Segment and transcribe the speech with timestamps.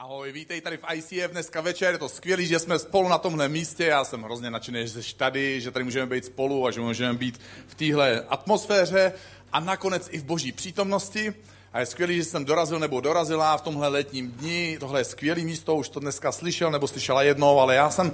[0.00, 3.48] Ahoj, vítej tady v ICF dneska večer, je to skvělé, že jsme spolu na tomhle
[3.48, 6.80] místě, já jsem hrozně nadšený, že jsi tady, že tady můžeme být spolu a že
[6.80, 9.12] můžeme být v téhle atmosféře
[9.52, 11.34] a nakonec i v boží přítomnosti.
[11.72, 15.40] A je skvělé, že jsem dorazil nebo dorazila v tomhle letním dni, tohle je skvělé
[15.40, 18.12] místo, už to dneska slyšel nebo slyšela jednou, ale já jsem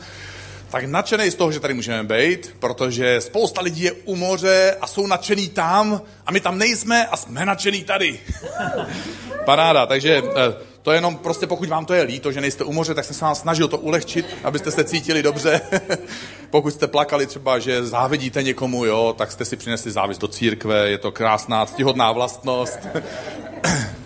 [0.71, 4.87] tak nadšený z toho, že tady můžeme být, protože spousta lidí je u moře a
[4.87, 8.21] jsou nadšený tam a my tam nejsme a jsme nadšený tady.
[9.45, 12.73] Paráda, takže eh, to je jenom prostě, pokud vám to je líto, že nejste u
[12.73, 15.61] moře, tak jsem se vám snažil to ulehčit, abyste se cítili dobře.
[16.51, 20.91] pokud jste plakali třeba, že závidíte někomu, jo, tak jste si přinesli závis do církve,
[20.91, 22.79] je to krásná, ctihodná vlastnost.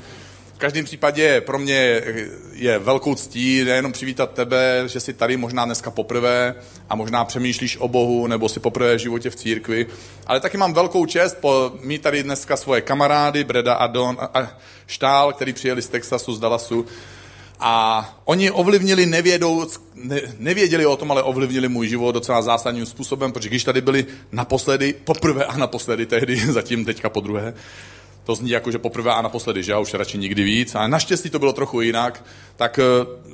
[0.58, 2.02] V každém případě pro mě
[2.52, 6.54] je velkou ctí nejenom přivítat tebe, že jsi tady možná dneska poprvé
[6.88, 9.86] a možná přemýšlíš o Bohu nebo si poprvé v životě v církvi,
[10.26, 14.58] ale taky mám velkou čest po, mít tady dneska svoje kamarády Breda a Don a
[14.86, 16.86] Štál, který přijeli z Texasu, z Dallasu.
[17.60, 23.32] A oni ovlivnili nevědou, ne, nevěděli o tom, ale ovlivnili můj život docela zásadním způsobem,
[23.32, 27.54] protože když tady byli naposledy, poprvé a naposledy tehdy, zatím teďka po druhé,
[28.28, 30.74] to zní jako, že poprvé a naposledy, že já už radši nikdy víc.
[30.74, 32.24] A naštěstí to bylo trochu jinak.
[32.56, 32.82] Tak eh,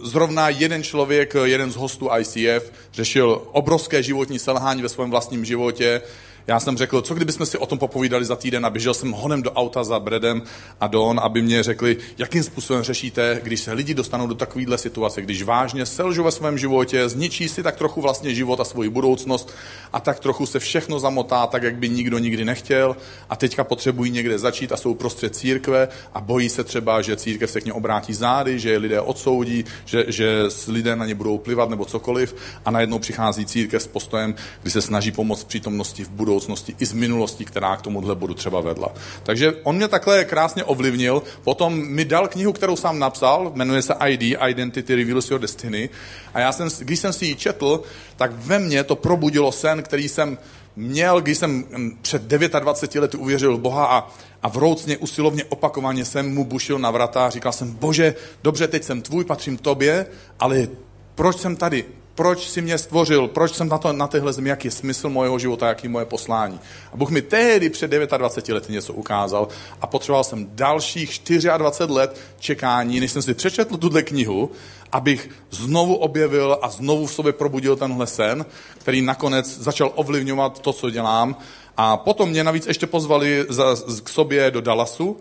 [0.03, 5.45] zrovna jeden člověk, eh, jeden z hostů ICF, řešil obrovské životní selhání ve svém vlastním
[5.45, 6.03] životě,
[6.47, 9.42] já jsem řekl, co kdybychom si o tom popovídali za týden a běžel jsem honem
[9.42, 10.42] do auta za Bredem
[10.81, 15.23] a Don, aby mě řekli, jakým způsobem řešíte, když se lidi dostanou do takovéhle situace,
[15.23, 19.55] když vážně selžou ve svém životě, zničí si tak trochu vlastně život a svoji budoucnost
[19.92, 22.97] a tak trochu se všechno zamotá tak, jak by nikdo nikdy nechtěl
[23.31, 27.51] a teďka potřebují někde začít a jsou prostřed církve a bojí se třeba, že církev
[27.51, 31.39] se k ně obrátí zády, že je lidé odsoudí, že, že lidé na ně budou
[31.39, 36.08] plivat nebo cokoliv a najednou přichází církev s postojem, kdy se snaží pomoct přítomnosti v
[36.08, 38.93] budoucnosti budoucnosti i z minulosti, která k tomuhle bodu třeba vedla.
[39.23, 43.95] Takže on mě takhle krásně ovlivnil, potom mi dal knihu, kterou sám napsal, jmenuje se
[44.07, 45.91] ID, Identity Reveals Your Destiny,
[46.35, 47.83] a já jsem, když jsem si ji četl,
[48.17, 50.39] tak ve mně to probudilo sen, který jsem
[50.77, 51.65] měl, když jsem
[52.03, 54.11] před 29 lety uvěřil Boha a,
[54.42, 58.85] a vroucně, usilovně, opakovaně jsem mu bušil na vrata a říkal jsem, bože, dobře, teď
[58.85, 60.07] jsem tvůj, patřím tobě,
[60.39, 60.69] ale
[61.14, 61.85] proč jsem tady?
[62.14, 65.39] Proč si mě stvořil, proč jsem na, to, na téhle zemi, jaký je smysl mojeho
[65.39, 66.61] života, jaký je moje poslání.
[66.92, 69.48] A Bůh mi tehdy před 29 lety něco ukázal
[69.80, 71.20] a potřeboval jsem dalších
[71.57, 74.51] 24 let čekání, než jsem si přečetl tuhle knihu,
[74.92, 78.46] abych znovu objevil a znovu v sobě probudil tenhle sen,
[78.79, 81.36] který nakonec začal ovlivňovat to, co dělám.
[81.77, 85.17] A potom mě navíc ještě pozvali za, k sobě do Dallasu,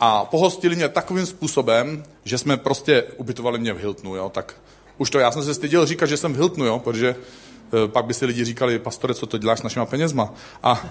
[0.00, 4.54] a pohostili mě takovým způsobem, že jsme prostě ubytovali mě v Hiltonu, jo, tak
[4.98, 8.04] už to já jsem se styděl říkat, že jsem v Hiltonu, jo, protože e, pak
[8.04, 10.34] by si lidi říkali, pastore, co to děláš s našima penězma?
[10.62, 10.84] A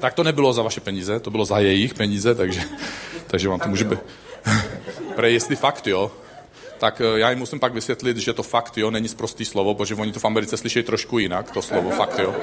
[0.00, 2.60] tak to nebylo za vaše peníze, to bylo za jejich peníze, takže,
[3.26, 3.98] takže vám to může být.
[5.16, 6.10] Prej, jestli fakt, jo,
[6.78, 9.94] tak e, já jim musím pak vysvětlit, že to fakt, jo, není zprostý slovo, protože
[9.94, 12.34] oni to v Americe slyší trošku jinak, to slovo fakt, jo.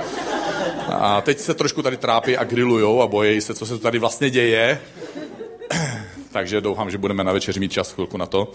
[0.89, 4.29] A teď se trošku tady trápí a grillujou a bojí se, co se tady vlastně
[4.29, 4.81] děje.
[6.31, 8.51] Takže doufám, že budeme na večeři mít čas chvilku na to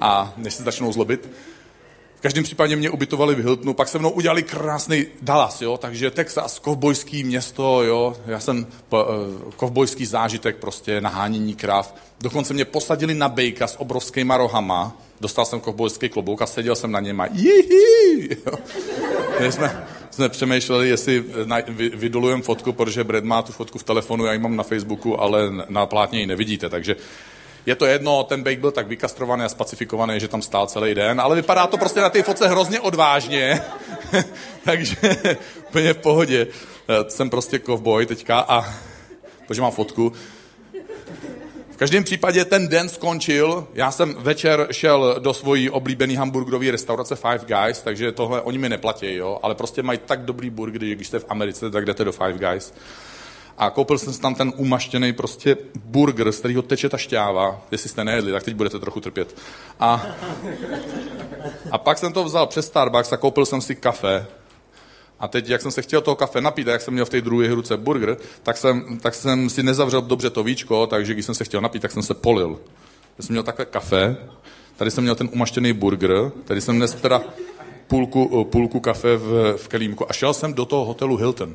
[0.00, 1.30] a než se začnou zlobit.
[2.16, 6.10] V každém případě mě ubytovali v Hiltonu, pak se mnou udělali krásný Dallas, jo, takže
[6.10, 8.98] Texas, kovbojský město, jo, já jsem uh,
[9.56, 11.94] kovbojský zážitek, prostě nahánění krav.
[12.20, 16.92] Dokonce mě posadili na bejka s obrovskýma rohama, dostal jsem kovbojský klobouk a seděl jsem
[16.92, 18.52] na něm a jihi, jo.
[19.50, 21.24] jsme, jsme přemýšleli, jestli
[21.94, 25.40] vydolujeme fotku, protože Brad má tu fotku v telefonu, já ji mám na Facebooku, ale
[25.68, 26.96] na plátně ji nevidíte, takže
[27.66, 31.20] je to jedno, ten bake byl tak vykastrovaný a spacifikovaný, že tam stál celý den,
[31.20, 33.62] ale vypadá to prostě na té fotce hrozně odvážně,
[34.64, 34.96] takže
[35.68, 36.46] úplně v pohodě.
[37.08, 38.74] Jsem prostě kovboj teďka a
[39.46, 40.12] protože mám fotku.
[41.70, 47.16] V každém případě ten den skončil, já jsem večer šel do svojí oblíbené hamburgerové restaurace
[47.16, 50.94] Five Guys, takže tohle oni mi neplatí, jo, ale prostě mají tak dobrý burger, že
[50.94, 52.72] když jste v Americe, tak jdete do Five Guys
[53.58, 57.62] a koupil jsem si tam ten umaštěný prostě burger, z kterého teče ta šťáva.
[57.70, 59.36] Jestli jste nejedli, tak teď budete trochu trpět.
[59.80, 60.06] A,
[61.70, 64.26] a pak jsem to vzal přes Starbucks a koupil jsem si kafe.
[65.20, 67.20] A teď, jak jsem se chtěl toho kafe napít, a jak jsem měl v té
[67.20, 71.34] druhé ruce burger, tak jsem, tak jsem si nezavřel dobře to víčko, takže když jsem
[71.34, 72.60] se chtěl napít, tak jsem se polil.
[73.18, 74.16] Já jsem měl takové kafe,
[74.76, 77.22] tady jsem měl ten umaštěný burger, tady jsem dnes teda
[77.86, 81.54] půlku, půlku kafe v, v kelímku a šel jsem do toho hotelu Hilton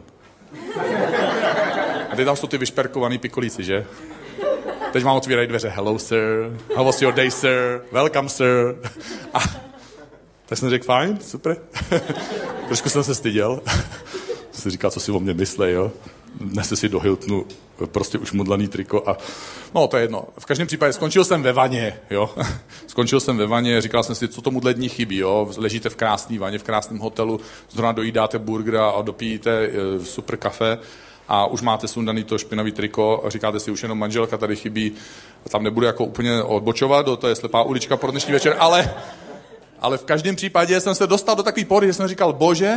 [2.20, 3.86] teď tam jsou ty vyšperkovaný pikolíci, že?
[4.94, 5.70] Teď vám otvírají dveře.
[5.70, 6.58] Hello, sir.
[6.76, 7.82] How was your day, sir?
[7.92, 8.76] Welcome, sir.
[9.34, 9.40] A
[10.46, 11.58] tak jsem řekl, fajn, super.
[12.68, 13.62] Trošku jsem se styděl.
[14.52, 15.92] si říkal, co si o mě myslí, jo?
[16.40, 17.46] nese si do Hiltonu
[17.92, 19.18] prostě už modlaný triko a
[19.76, 20.24] no to je jedno.
[20.40, 22.30] V každém případě skončil jsem ve vaně, jo.
[22.88, 25.52] Skončil jsem ve vaně, říkal jsem si, co tomu dní chybí, jo.
[25.58, 27.40] Ležíte v krásné vaně, v krásném hotelu,
[27.70, 30.78] zrovna dojídáte burger a dopíjíte e, super kafe
[31.30, 34.92] a už máte sundaný to špinavý triko říkáte si, už jenom manželka tady chybí,
[35.50, 38.94] tam nebudu jako úplně odbočovat, to je slepá ulička pro dnešní večer, ale,
[39.80, 42.74] ale v každém případě jsem se dostal do takový pory, že jsem říkal, bože,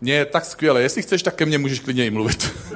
[0.00, 2.52] mě je tak skvěle, jestli chceš, tak ke mně můžeš klidně i mluvit.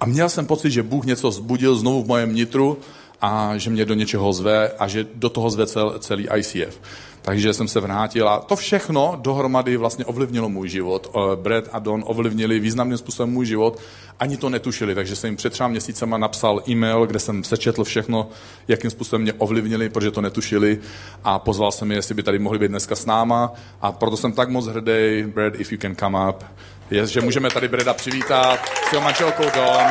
[0.00, 2.78] A měl jsem pocit, že Bůh něco zbudil znovu v mojem nitru
[3.20, 6.80] a že mě do něčeho zve a že do toho zve cel, celý ICF.
[7.22, 11.16] Takže jsem se vrátil a to všechno dohromady vlastně ovlivnilo můj život.
[11.34, 13.78] Brad a Don ovlivnili významným způsobem můj život,
[14.20, 18.28] ani to netušili, takže jsem jim před třeba měsícema napsal e-mail, kde jsem sečetl všechno,
[18.68, 20.78] jakým způsobem mě ovlivnili, protože to netušili
[21.24, 24.32] a pozval jsem je, jestli by tady mohli být dneska s náma a proto jsem
[24.32, 26.44] tak moc hrdý, Brad, if you can come up,
[26.90, 29.86] je, že můžeme tady Breda přivítat s jeho manželkou Don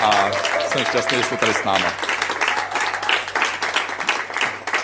[0.00, 0.30] a
[0.72, 2.13] jsem šťastný, že jste tady s náma.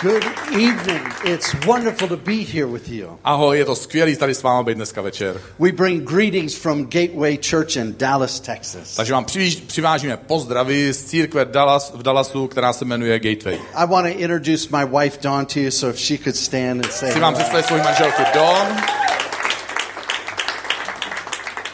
[0.02, 1.02] Good evening.
[1.24, 3.18] It's wonderful to be here with you.
[3.24, 5.40] Ahoj, je to skvělý tady s vámi být dneska večer.
[5.58, 8.96] We bring greetings from Gateway Church in Dallas, Texas.
[8.96, 9.26] Takže vám
[9.66, 13.58] přivážíme pozdravy z církve Dallas, v Dallasu, která se jmenuje Gateway.
[13.74, 16.92] I want to introduce my wife Dawn to you, so if she could stand and
[16.92, 18.66] say Chci vám představit svou manželku Dawn.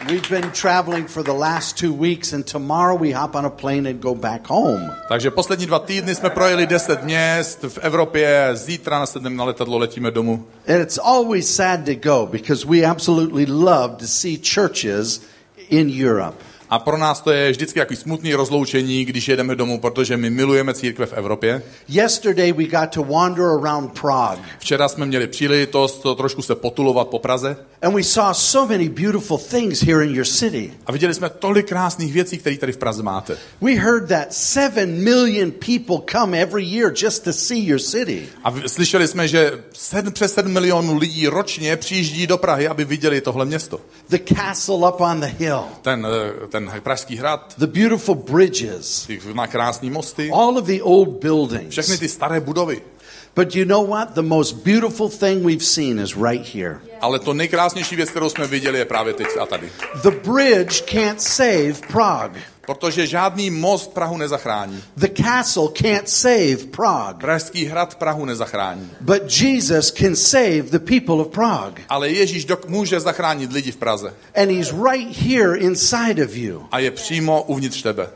[0.09, 3.91] We've been traveling for the last two weeks and tomorrow we hop on a plane
[3.91, 4.93] and go back home.
[5.09, 10.11] Takže poslední dva týdny jsme projeli 10 měst v Evropě, zítra nasedneme na letadlo, letíme
[10.11, 10.47] domů.
[10.69, 15.23] And it's always sad to go because we absolutely love to see churches
[15.71, 16.37] in Europe.
[16.71, 20.75] A pro nás to je vždycky jaký smutný rozloučení, když jedeme domů, protože my milujeme
[20.75, 21.63] církve v Evropě.
[21.89, 24.45] Yesterday we got to wander around Prague.
[24.59, 27.57] Včera jsme měli příležitost to trošku se potulovat po Praze.
[27.83, 30.73] And we saw so many beautiful things here in your city.
[30.87, 33.37] A viděli jsme tolik krásných věcí, které tady v Praze máte.
[33.61, 38.29] We heard that 7 million people come every year just to see your city.
[38.45, 43.21] A slyšeli jsme, že 7, přes 7 milionů lidí ročně přijíždí do Prahy, aby viděli
[43.21, 43.81] tohle město.
[44.09, 45.65] The castle up on the hill.
[45.83, 47.55] Ten, eh, ten pražský hrad.
[47.59, 49.09] The beautiful bridges.
[49.33, 50.31] Má krásný mosty.
[50.33, 51.69] All of the old buildings.
[51.69, 52.83] Všechny ty staré budovy.
[53.37, 54.15] But you know what?
[54.15, 56.81] The most beautiful thing we've seen is right here.
[57.01, 59.71] Ale to nejkrásnější věc, kterou jsme viděli, je právě teď a tady.
[60.03, 62.43] The bridge can't save Prague.
[62.67, 64.83] Protože žádný most Prahu nezachrání.
[64.97, 67.21] The castle can't save Prague.
[67.21, 68.91] Pražský hrad Prahu nezachrání.
[69.01, 71.85] But Jesus can save the people of Prague.
[71.89, 74.15] Ale Ježíš dok může zachránit lidi v Praze.
[74.43, 76.67] And he's right here inside of you.
[76.73, 78.09] A je přímo uvnitř tebe.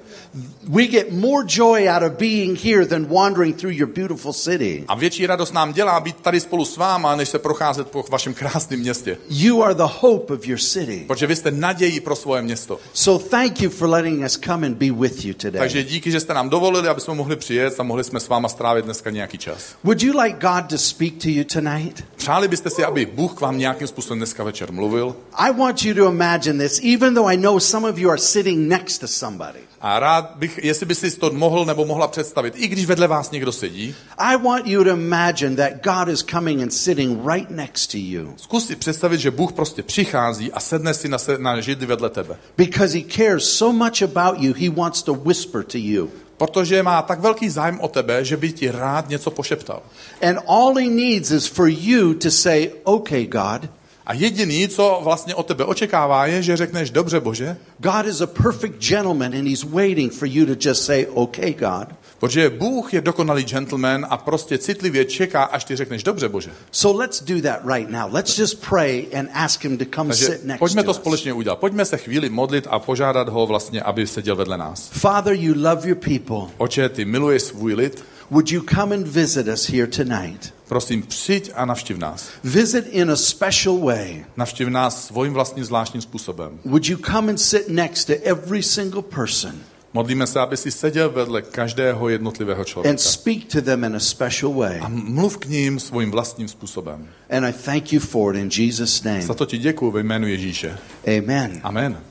[0.69, 4.85] We get more joy out of being here than wandering through your beautiful city.
[4.89, 8.35] A větší radost nám dělá být tady spolu s váma, než se procházet po vašem
[8.35, 9.19] krásném městě.
[9.29, 11.05] You are the hope of your city.
[11.07, 12.81] Protože vy jste nadějí pro svoje město.
[12.93, 15.59] So thank you for letting us come and be with you today.
[15.59, 18.49] Takže díky, že jste nám dovolili, aby jsme mohli přijet a mohli jsme s váma
[18.49, 19.59] strávit dneska nějaký čas.
[19.85, 22.05] Would you like God to speak to you tonight?
[22.17, 25.17] Přáli byste si, aby Bůh k vám nějakým způsobem dneska večer mluvil?
[25.33, 28.69] I want you to imagine this, even though I know some of you are sitting
[28.69, 29.59] next to somebody.
[29.83, 33.31] A rád bych, jestli by si to mohl nebo mohla představit, i když vedle vás
[33.31, 33.95] někdo sedí.
[34.19, 38.35] I want you to imagine that God is coming and sitting right next to you.
[38.37, 42.11] Zkus si představit, že Bůh prostě přichází a sedne si na, se, na židli vedle
[42.11, 42.37] tebe.
[42.57, 46.11] Because he cares so much about you, he wants to whisper to you.
[46.37, 49.83] Protože má tak velký zájem o tebe, že by ti rád něco pošeptal.
[50.23, 53.80] And all he needs is for you to say, okay, God.
[54.07, 57.57] A jediný, co vlastně od tebe očekává, je, že řekneš, dobře Bože.
[57.79, 61.89] God is a perfect gentleman and he's waiting for you to just say, okay, God.
[62.19, 66.51] Protože Bůh je dokonalý gentleman a prostě citlivě čeká, až ty řekneš, dobře Bože.
[66.71, 68.15] So let's do that right now.
[68.15, 71.59] Let's just pray and ask him to come Takže sit next pojďme to společně udělat.
[71.59, 74.91] Pojďme se chvíli modlit a požádat ho vlastně, aby seděl vedle nás.
[74.93, 76.55] Father, you love your people.
[76.59, 78.05] Oče, ty miluješ svůj lid.
[78.31, 80.55] Would you come and visit us here tonight?
[80.69, 82.29] Prosím, přijď a navštiv nás.
[82.45, 84.25] Visit in a special way.
[84.37, 86.59] Navštiv nás svým vlastním zvláštním způsobem.
[86.65, 89.53] Would you come and sit next to every single person
[89.93, 92.91] Modlíme se, aby si seděl vedle každého jednotlivého člověka.
[92.91, 94.81] and speak to them in a special way?
[94.81, 97.09] A mluv k ním svým vlastním způsobem.
[97.31, 99.23] And I thank you for it in Jesus' name.
[99.23, 100.79] Za to ti děkuji ve jménu Ježíše.
[101.19, 101.61] Amen.
[101.63, 102.10] Amen.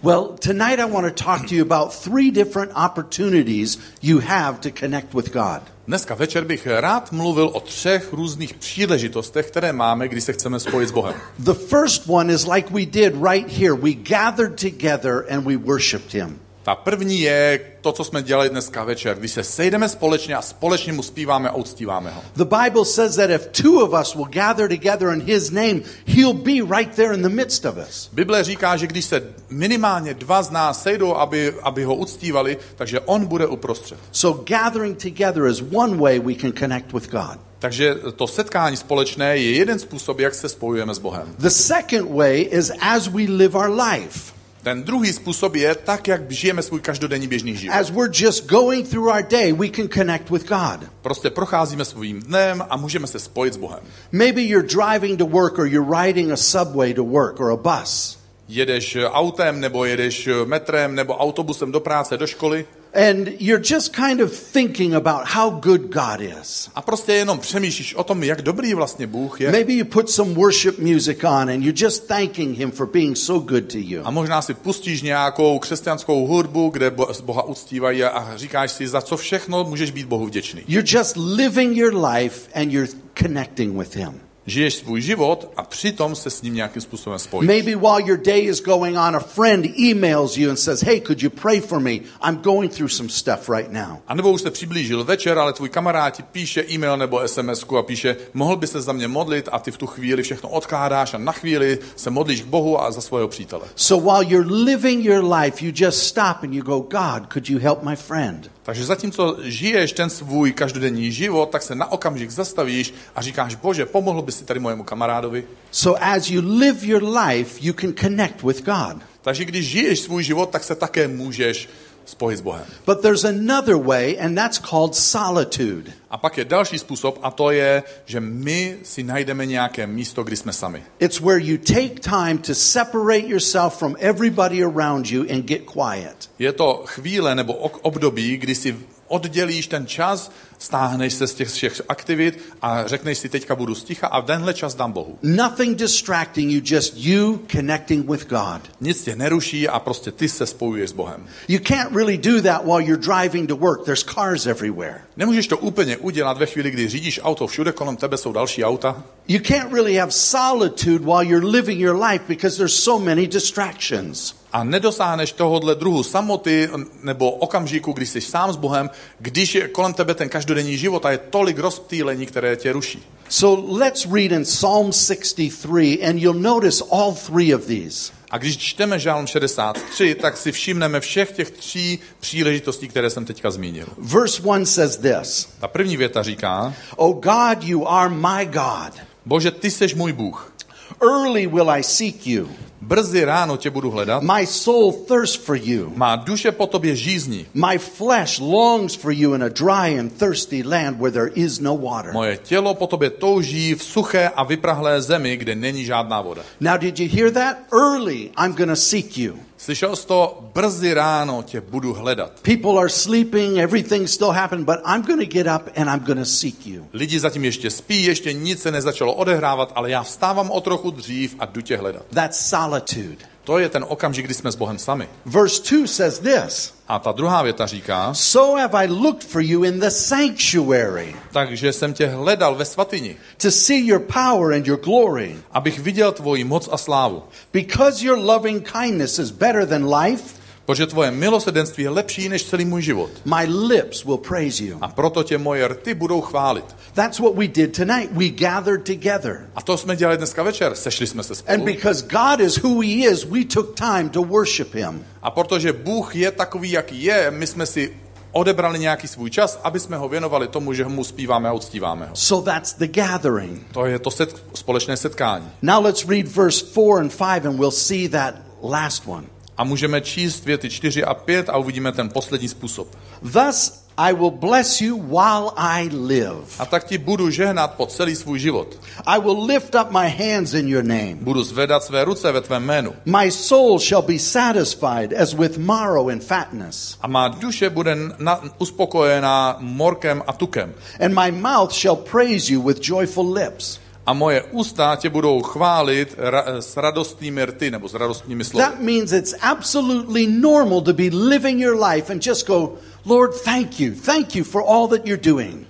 [0.00, 4.70] Well, tonight I want to talk to you about three different opportunities you have to
[4.70, 5.62] connect with God.
[5.86, 10.88] Dneska večer bych rád mluvil o třech různých příležitostech, které máme, když se chceme spojit
[10.88, 11.14] s Bohem.
[11.38, 13.74] The first one is like we did right here.
[13.74, 16.38] We gathered together and we worshiped Him.
[16.68, 20.92] Ta první je to, co jsme dělali dneska večer, když se sejdeme společně a společně
[20.92, 22.22] mu zpíváme a uctíváme ho.
[22.36, 26.32] The Bible says that if two of us will gather together in His name, He'll
[26.32, 28.10] be right there in the midst of us.
[28.12, 33.00] Bible říká, že když se minimálně dva z nás sejdou, aby, aby ho uctívali, takže
[33.00, 33.98] on bude uprostřed.
[34.12, 37.38] So gathering together is one way we can connect with God.
[37.58, 41.34] Takže to setkání společné je jeden způsob, jak se spojujeme s Bohem.
[41.38, 44.37] The second way is as we live our life.
[44.68, 47.74] Ten druhý způsob je tak, jak žijeme svůj každodenní běžný život.
[47.74, 50.90] As we're just going through our day, we can connect with God.
[51.02, 53.80] Prostě procházíme svým dnem a můžeme se spojit s Bohem.
[54.12, 58.18] Maybe you're driving to work or you're riding a subway to work or a bus.
[58.48, 64.20] Jedeš autem, nebo jedeš metrem, nebo autobusem do práce, do školy And you're just kind
[64.20, 66.70] of thinking about how good God is.
[66.74, 69.52] a prostě jenom přemýšlíš o tom, jak dobrý vlastně Bůh je.
[69.52, 73.46] Maybe you put some worship music on and you're just thanking Him for being so
[73.46, 74.00] good to you.
[74.04, 79.00] A možná si pustíš nějakou křesťanskou hudbu, kde Bo- Boha uctívají a říkáš si, za
[79.00, 80.62] co všechno můžeš být Bohu vděčný.
[80.68, 82.92] You're just living your life and you're
[83.22, 84.20] connecting with Him.
[84.48, 87.48] Žiješ svůj život a přitom se s ním nějakým způsobem spojíš.
[87.48, 91.22] Maybe while your day is going on, a friend emails you and says, Hey, could
[91.22, 91.90] you pray for me?
[91.90, 93.96] I'm going through some stuff right now.
[94.06, 97.82] A nebo už se přiblížil večer, ale tvůj kamarád ti píše e-mail nebo sms a
[97.82, 101.18] píše, mohl by se za mě modlit a ty v tu chvíli všechno odkládáš a
[101.18, 103.66] na chvíli se modlíš k Bohu a za svého přítele.
[103.76, 107.58] So while you're living your life, you just stop and you go, God, could you
[107.58, 108.50] help my friend?
[108.68, 113.86] Takže zatímco žiješ ten svůj každodenní život, tak se na okamžik zastavíš a říkáš, bože,
[113.86, 115.44] pomohl by si tady mojemu kamarádovi.
[115.70, 119.02] So as you live your life, you can connect with God.
[119.22, 121.68] Takže když žiješ svůj život, tak se také můžeš
[122.08, 122.64] spojit s Bohem.
[122.86, 125.92] But there's another way, and that's called solitude.
[126.10, 130.36] A pak je další způsob a to je, že my si najdeme nějaké místo, kdy
[130.36, 130.82] jsme sami.
[130.98, 136.30] It's where you take time to separate yourself from everybody around you and get quiet.
[136.38, 138.76] Je to chvíle nebo období, kdy si
[139.08, 144.06] oddělíš ten čas, stáhneš se z těch všech aktivit a řekneš si, teďka budu sticha
[144.06, 145.18] a tenhle čas dám Bohu.
[145.22, 148.60] Nothing distracting you, just you connecting with God.
[148.80, 151.26] Nic tě neruší a prostě ty se spojuješ s Bohem.
[151.48, 153.84] You can't really do that while you're driving to work.
[153.84, 155.00] There's cars everywhere.
[155.16, 159.02] Nemůžeš to úplně udělat ve chvíli, kdy řídíš auto, všude kolem tebe jsou další auta.
[159.28, 164.37] You can't really have solitude while you're living your life because there's so many distractions.
[164.52, 166.68] A nedosáhneš tohohle druhu samoty
[167.02, 171.10] nebo okamžiku, kdy jsi sám s Bohem, když je kolem tebe ten každodenní život a
[171.10, 173.02] je tolik rozptýlení, které tě ruší.
[173.28, 178.12] So let's read in Psalm 63, and you'll notice all three of these.
[178.30, 183.50] A když čteme Žálm 63, tak si všimneme všech těch tří příležitostí, které jsem teďka
[183.50, 183.86] zmínil.
[183.98, 188.92] Verse 1 says this Ta první věta říká, O God, you are my God.
[189.26, 190.52] Bože, ty seš můj Bůh.
[191.00, 192.48] Early will I seek you.
[192.80, 194.22] Brzy ráno tě budu hledat.
[194.22, 195.92] My soul thirsts for you.
[195.96, 197.46] Má duše po tobě žízní.
[197.54, 201.76] My flesh longs for you in a dry and thirsty land where there is no
[201.76, 202.12] water.
[202.12, 206.42] Moje tělo po tobě touží v suché a vyprahlé zemi, kde není žádná voda.
[206.60, 207.56] Now, did you hear that?
[207.72, 209.34] Early, I'm going to seek you.
[209.58, 210.50] Slyšel jsi to?
[210.54, 212.32] Brzy ráno tě budu hledat.
[212.42, 216.18] People are sleeping, everything's still happening, but I'm going to get up and I'm going
[216.18, 216.86] to seek you.
[216.92, 221.36] Lidi zatím ještě spí, ještě nic se nezačalo odehrávat, ale já vstávám o trochu dřív
[221.38, 222.02] a jdu tě hledat.
[222.14, 223.16] That's solitude.
[223.48, 225.08] To je ten okamžik, kdy jsme s Bohem sami.
[225.24, 229.64] Verse 2 says this A ta druhá věta říká, So have I looked for you
[229.64, 234.80] in the sanctuary takže jsem tě hledal ve svatyni, to see your power and your
[234.80, 235.36] glory.
[235.52, 237.22] abych viděl tvoji moc a slávu.
[237.52, 240.34] Because your loving kindness is better than life,
[240.68, 243.10] Protože tvoje milosedenství je lepší než celý můj život.
[243.24, 244.78] my lips will praise you.
[244.80, 246.64] A proto tě moje rty budou chválit.
[246.94, 248.12] That's what we did tonight.
[248.12, 249.50] We gathered together.
[249.56, 250.74] A to jsme dělali dneska večer.
[250.74, 251.64] Sešli jsme se And spolu.
[251.64, 255.04] because God is who He is, we took time to worship Him.
[255.22, 257.96] A protože Bůh je takový, jaký je, my jsme si
[258.32, 262.16] odebrali nějaký svůj čas, aby jsme ho věnovali tomu, že mu zpíváme a uctíváme ho.
[262.16, 263.66] So that's the gathering.
[263.72, 265.50] To je to set, společné setkání.
[265.62, 269.24] Now let's read verse 4 and 5 and we'll see that last one.
[269.58, 272.88] A můžeme číst věty 4 a 5 a uvidíme ten poslední způsob.
[273.32, 276.36] Thus I will bless you while I live.
[276.58, 278.80] A tak ti budu žehnat po celý svůj život.
[279.06, 281.14] I will lift up my hands in your name.
[281.20, 282.92] Budu zvedat své ruce ve tvém jménu.
[283.04, 288.40] My soul shall be satisfied as with marrow and fatness, A má duše bude na,
[288.58, 290.74] uspokojená morkem a tukem.
[291.00, 293.80] and my mouth shall praise you with joyful lips.
[294.08, 298.64] A moje ústa tě budou chválit ra, s radostnými rty, nebo s radostnými slovy.
[298.64, 302.72] That means it's absolutely normal to be living your life and just go,
[303.04, 303.94] Lord, thank you.
[304.06, 305.66] Thank you for all that you're doing.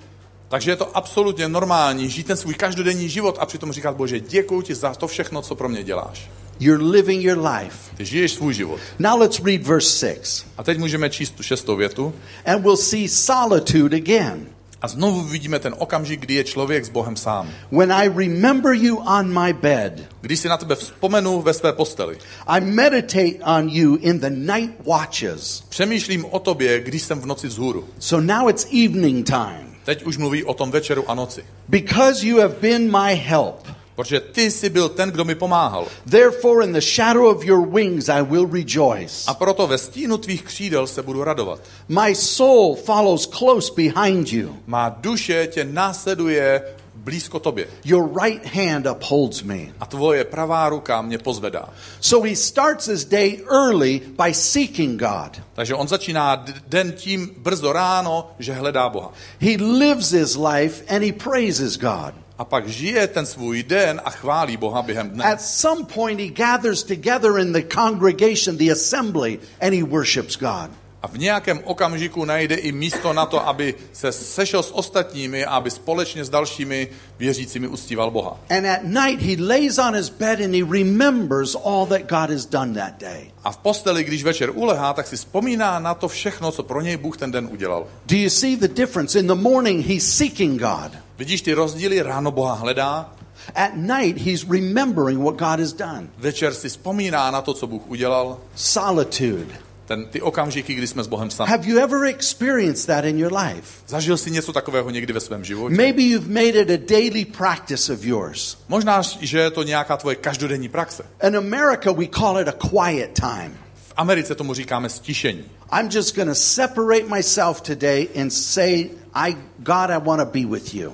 [0.49, 4.63] Takže je to absolutně normální žít ten svůj každodenní život a přitom říkat, Bože, děkuji
[4.63, 6.31] ti za to všechno, co pro mě děláš.
[6.61, 7.97] You're living your life.
[7.97, 8.81] Ty žiješ svůj život.
[8.99, 10.47] Now let's read verse 6.
[10.59, 12.15] A teď můžeme číst tu šestou větu.
[12.47, 14.58] And we'll see solitude again.
[14.83, 17.51] A znovu vidíme ten okamžik, kdy je člověk s Bohem sám.
[17.73, 22.19] When I remember you on my bed, Když si na tebe vzpomenu ve své posteli.
[22.47, 25.61] I meditate on you in the night watches.
[25.69, 27.89] Přemýšlím o tobě, když jsem v noci vzhůru.
[27.99, 29.69] So now it's evening time.
[29.85, 31.45] Teď už mluví o tom večeru a noci.
[31.69, 33.78] Because you have been my help.
[33.99, 35.87] Protože ty jsi byl ten, kdo mi pomáhal.
[36.11, 39.25] Therefore, in the shadow of your wings, I will rejoice.
[39.27, 41.61] A proto ve stínu tvých křídel se budu radovat.
[41.89, 44.57] My soul follows close behind you.
[44.67, 46.63] Má duše tě následuje
[47.09, 47.69] blízko tobě.
[47.85, 49.73] Your right hand upholds me.
[49.81, 51.69] A tvoje pravá ruka mě pozvedá.
[52.01, 55.41] So he starts his day early by seeking God.
[55.55, 59.13] Takže on začíná den tím brzo ráno, že hledá Boha.
[59.41, 62.15] He lives his life and he praises God.
[62.39, 65.25] A pak žije ten svůj den a chválí Boha během dne.
[65.25, 70.71] At some point, he gathers together in the congregation, the assembly, and he worships God.
[71.09, 75.51] A v nějakém okamžiku najde i místo na to, aby se sešel s ostatními a
[75.51, 76.89] aby společně s dalšími
[77.19, 78.41] věřícími uctíval Boha.
[78.51, 82.47] And at night, he lays on his bed and he remembers all that God has
[82.47, 83.31] done that day.
[83.45, 86.97] A v posteli, když večer ulehá, tak si vzpomíná na to všechno, co pro něj
[86.97, 87.87] Bůh ten den udělal.
[88.07, 89.19] Do you see the difference?
[89.19, 90.93] In the morning, he's seeking God.
[91.19, 92.03] Vidíš ty rozdíly?
[92.03, 93.13] Ráno Boha hledá,
[93.55, 96.09] At night, he's remembering what God has done.
[96.19, 98.39] večer si vzpomíná na to, co Bůh udělal.
[98.55, 99.68] Solitude.
[99.89, 101.51] Ten, ty okamžiky, kdy jsme s Bohem sami.
[101.51, 103.83] Have you ever experienced that in your life?
[103.87, 105.77] Zažil jsi něco takového někdy ve svém životě?
[105.77, 108.57] Maybe you've made it a daily practice of yours.
[108.69, 111.05] Možná, že je to nějaká tvoje každodenní praxe.
[111.27, 113.59] In America, we call it a quiet time.
[113.75, 115.45] V Americe tomu říkáme stišení.
[115.81, 120.47] I'm just going to separate myself today and say, I, God, I want to be
[120.47, 120.93] with you.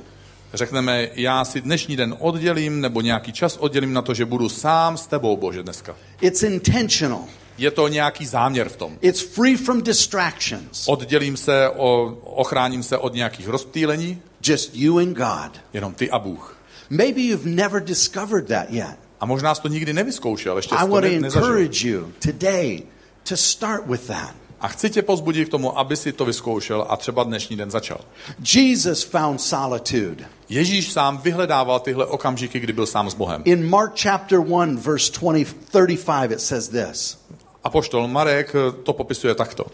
[0.54, 4.96] Řekneme, já si dnešní den oddělím, nebo nějaký čas oddělím na to, že budu sám
[4.96, 5.96] s tebou, Bože, dneska.
[6.20, 7.24] It's intentional.
[7.58, 8.98] Je to nějaký záměr v tom.
[9.00, 10.88] It's free from distractions.
[10.88, 15.60] Oddělím se, o, ochráním se od nějakých rozptýlení, Just you and God.
[15.72, 16.56] jenom ty a Bůh.
[16.90, 18.96] Maybe you've never discovered that yet.
[19.20, 21.48] A možná jsi to nikdy nevyzkoušel, ještě I to ne, nezažil.
[21.48, 22.82] encourage you today
[23.28, 24.34] to start with that.
[24.60, 28.00] A chci tě pozbudit k tomu, aby si to vyzkoušel a třeba dnešní den začal.
[28.54, 30.24] Jesus found solitude.
[30.48, 33.42] Ježíš sám vyhledával tyhle okamžiky, kdy byl sám s Bohem.
[33.44, 35.54] In Mark chapter 1, verse 20,
[35.86, 37.18] 35, it says this.
[37.64, 39.66] Apoštol Marek eh, to popisuje takto.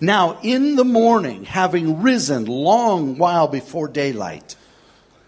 [0.00, 4.56] Now, in the morning, having risen long while before daylight,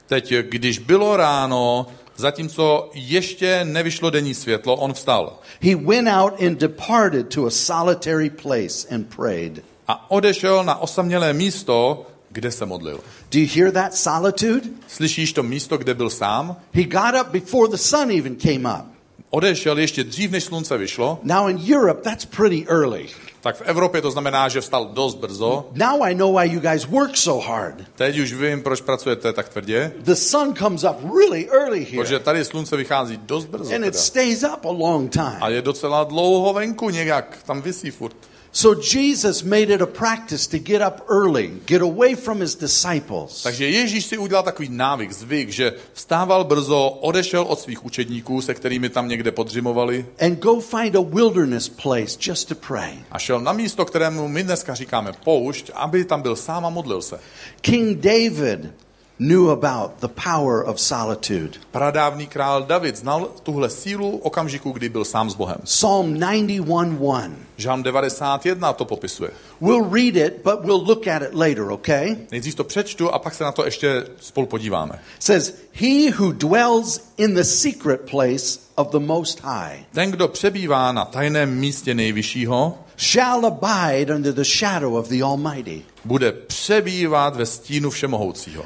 [0.07, 6.43] Teď, eh, když bylo ráno, zatímco ještě nevyšlo denní světlo, on vstal he went out
[6.43, 9.65] and departed to a solitary place and prayed.
[9.89, 13.01] a odešel na osamělé místo, kde se modlil.
[13.33, 14.69] Do you hear that solitude?
[14.89, 16.57] Slyšíš to místo, kde byl sám?
[16.73, 18.96] He got up before the sun even came up.
[19.31, 23.07] Odešel ještě dřív, než slunce vyšlo, Now, in Europe, that's pretty early.
[23.41, 25.69] tak v Evropě to znamená, že vstal dost brzo.
[25.73, 27.75] Now I know why you guys work so hard.
[27.95, 32.19] Teď už vím, proč pracujete tak tvrdě, The sun comes up really early here, protože
[32.19, 33.75] tady slunce vychází dost brzo.
[33.75, 33.99] and it Teda.
[33.99, 35.39] stays up a long time.
[35.41, 38.17] A je docela dlouho venku nějak, tam vysí furt.
[38.57, 43.43] So Jesus made it a practice to get up early, get away from his disciples.
[43.43, 48.55] Takže Ježíš si udělal takový návyk, zvyk, že vstával brzo, odešel od svých učedníků, se
[48.55, 52.99] kterými tam někde podřimovali and go find a wilderness place just to pray.
[53.11, 57.03] a šel na místo, kterému my dneska říkáme poušť, aby tam byl sám a modlil
[57.03, 57.21] se.
[57.61, 58.71] King David
[59.19, 61.59] knew about the power of solitude.
[61.71, 65.59] Pradávný král David znal tuhle sílu okamžiku, kdy byl sám s Bohem.
[65.65, 67.33] Psalm 91:1.
[67.57, 69.31] Žalm 91 to popisuje.
[69.61, 72.17] We'll read it, but we'll look at it later, okay?
[72.31, 74.95] Nejdřív to přečtu a pak se na to ještě spolu podíváme.
[74.95, 80.29] It says, "He who dwells in the secret place of the most high Ten, kdo
[80.29, 87.37] přebývá na tajném místě nejvyššího, shall abide under the shadow of the Almighty." bude přebývat
[87.37, 88.65] ve stínu všemohoucího.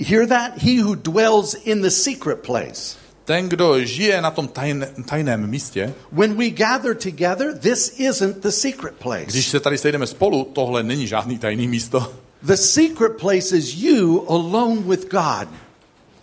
[0.00, 0.52] Hear that?
[0.62, 2.96] He who dwells in the secret place.
[3.24, 8.48] Ten, kdo žije na tom tajn, tajném místě, When we gather together, this isn't the
[8.50, 9.24] secret place.
[9.26, 12.12] když se tady sejdeme spolu, tohle není žádný tajný místo.
[12.42, 15.48] The secret place is you alone with God.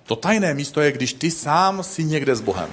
[0.06, 2.70] To tajné místo je, když ty sám si někde s Bohem.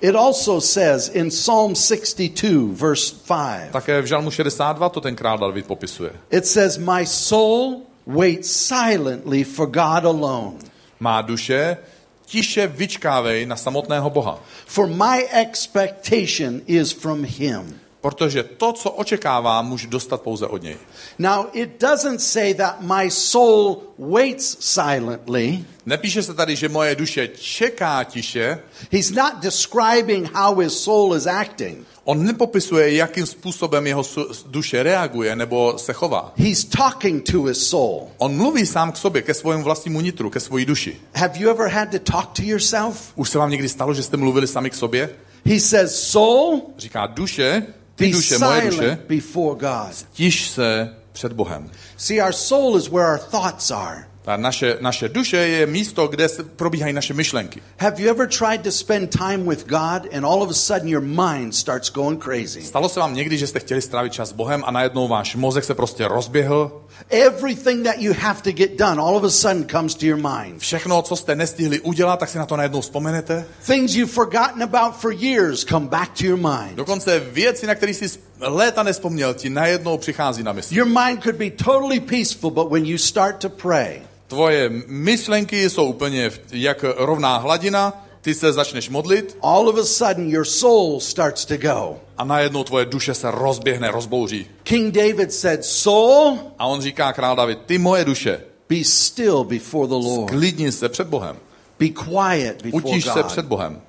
[0.00, 5.38] It also says in Psalm 62, verse 5, Také v Žalmu 62 to ten král
[5.38, 6.10] David popisuje.
[6.30, 10.58] it says, My soul waits silently for God alone,
[11.00, 11.76] Má duše,
[12.24, 17.83] tiše vyčkávej na samotného Boha, for my expectation is from Him.
[18.04, 20.76] Protože to, co očekávám, můžu dostat pouze od něj.
[21.18, 25.64] Now, it doesn't say that my soul waits silently.
[25.86, 28.58] Nepíše se tady, že moje duše čeká tiše.
[28.92, 31.86] He's not describing how his soul is acting.
[32.04, 34.02] On nepopisuje, jakým způsobem jeho
[34.46, 36.32] duše reaguje nebo se chová.
[36.36, 38.08] He's talking to his soul.
[38.18, 40.96] On mluví sám k sobě, ke svému vlastnímu nitru, ke své duši.
[41.14, 43.12] Have you ever had to talk to yourself?
[43.14, 45.10] Už se vám někdy stalo, že jste mluvili sami k sobě?
[45.46, 50.06] He says, Soul, Říká duše, ty duše, moje duše, silent before God.
[50.12, 51.70] tiš se před Bohem.
[51.96, 54.08] See, our soul is where our thoughts are.
[54.24, 57.62] Ta naše, naše duše je místo, kde probíhají naše myšlenky.
[57.78, 61.02] Have you ever tried to spend time with God and all of a sudden your
[61.02, 62.62] mind starts going crazy?
[62.62, 65.64] Stalo se vám někdy, že jste chtěli strávit čas s Bohem a najednou váš mozek
[65.64, 66.80] se prostě rozběhl?
[67.10, 70.58] Everything that you have to get done all of a sudden comes to your mind.
[70.58, 73.44] Všechno, co jste nestihli udělat, tak si na to najednou vzpomenete?
[73.66, 76.74] Things you've forgotten about for years come back to your mind.
[76.74, 80.74] Dokonce věci, na které jsi léta nespomněl, ti najednou přichází na mysl.
[80.74, 84.00] Your mind could be totally peaceful, but when you start to pray,
[84.34, 90.30] Tvoje myšlenky jsou úplně jak rovná hladina, ty se začneš modlit all of a sudden
[90.30, 91.96] your soul starts to go.
[92.18, 94.46] a najednou tvoje duše se rozběhne, rozbouří.
[94.62, 99.88] King David said, Soul, A on říká král David, ty moje duše, be still before
[99.88, 100.30] the Lord.
[100.30, 101.36] klidni se před Bohem,
[101.78, 103.48] Be quiet before utiš se před God.
[103.48, 103.80] Bohem.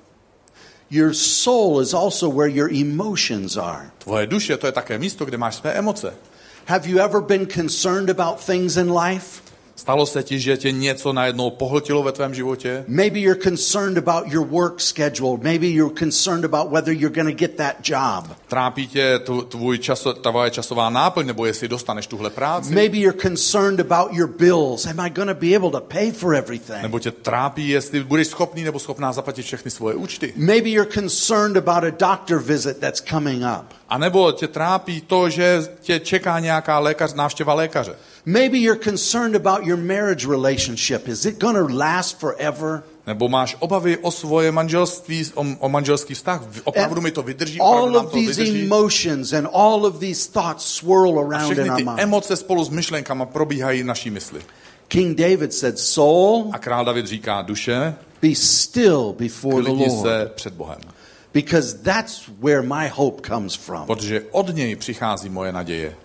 [0.90, 3.90] Your soul is also where your emotions are.
[3.98, 6.14] Tvoje duše, to je také místo, kde máš své emoce.
[6.66, 9.45] Have you ever been concerned about things in life?
[9.76, 12.84] Stalo se ti, že tě něco najednou pohltilo ve tvém životě?
[12.88, 15.38] Maybe you're concerned about your work schedule.
[15.42, 18.36] Maybe you're concerned about whether you're going to get that job.
[18.48, 22.74] Trápí tě tvůj časo, tvoje časová náplň, nebo jestli dostaneš tuhle práci?
[22.74, 24.86] Maybe you're concerned about your bills.
[24.86, 26.82] Am I going to be able to pay for everything?
[26.82, 30.32] Nebo tě trápí, jestli budeš schopný nebo schopná zaplatit všechny svoje účty?
[30.36, 33.74] Maybe you're concerned about a doctor visit that's coming up.
[33.88, 37.96] A nebo tě trápí to, že tě čeká nějaká lékař, návštěva lékaře?
[38.24, 41.08] Maybe you're concerned about your marriage relationship.
[41.08, 42.82] Is it going to last forever?
[43.06, 46.42] Nebo máš obavy o svoje manželství, o, o manželský vztah?
[46.64, 47.60] Opravdu mi to vydrží?
[47.60, 48.64] all Opravdu nám of to these vydrží?
[48.64, 51.98] emotions and all of these thoughts swirl A around in všechny our ty mind.
[52.00, 54.40] emoce spolu s myšlenkama probíhají naší mysli.
[54.88, 60.30] King David said, Soul, A král David říká, duše, be still before the Lord, se
[60.34, 60.78] před Bohem.
[61.32, 63.86] Because that's where my hope comes from.
[63.86, 65.96] Protože od něj přichází moje naděje.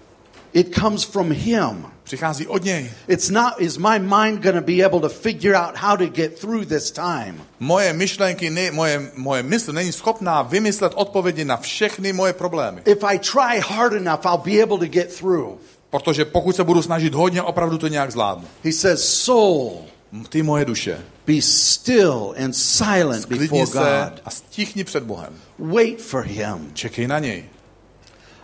[0.53, 1.86] It comes from Him.
[2.03, 2.91] Přichází od něj.
[3.07, 6.39] It's not, is my mind going to be able to figure out how to get
[6.39, 7.41] through this time?
[7.60, 12.81] Moje myšlenky, ne, moje, moje mysl není schopná vymyslet odpovědi na všechny moje problémy.
[12.86, 15.60] If I try hard enough, I'll be able to get through.
[15.89, 18.47] Protože pokud se budu snažit hodně, opravdu to nějak zvládnu.
[18.63, 19.86] He says, Soul,
[20.30, 24.21] Ty moje duše, be still and silent before God.
[24.26, 25.34] a stichni před Bohem.
[25.60, 26.71] Wait for Him.
[26.74, 27.45] Čekej na něj.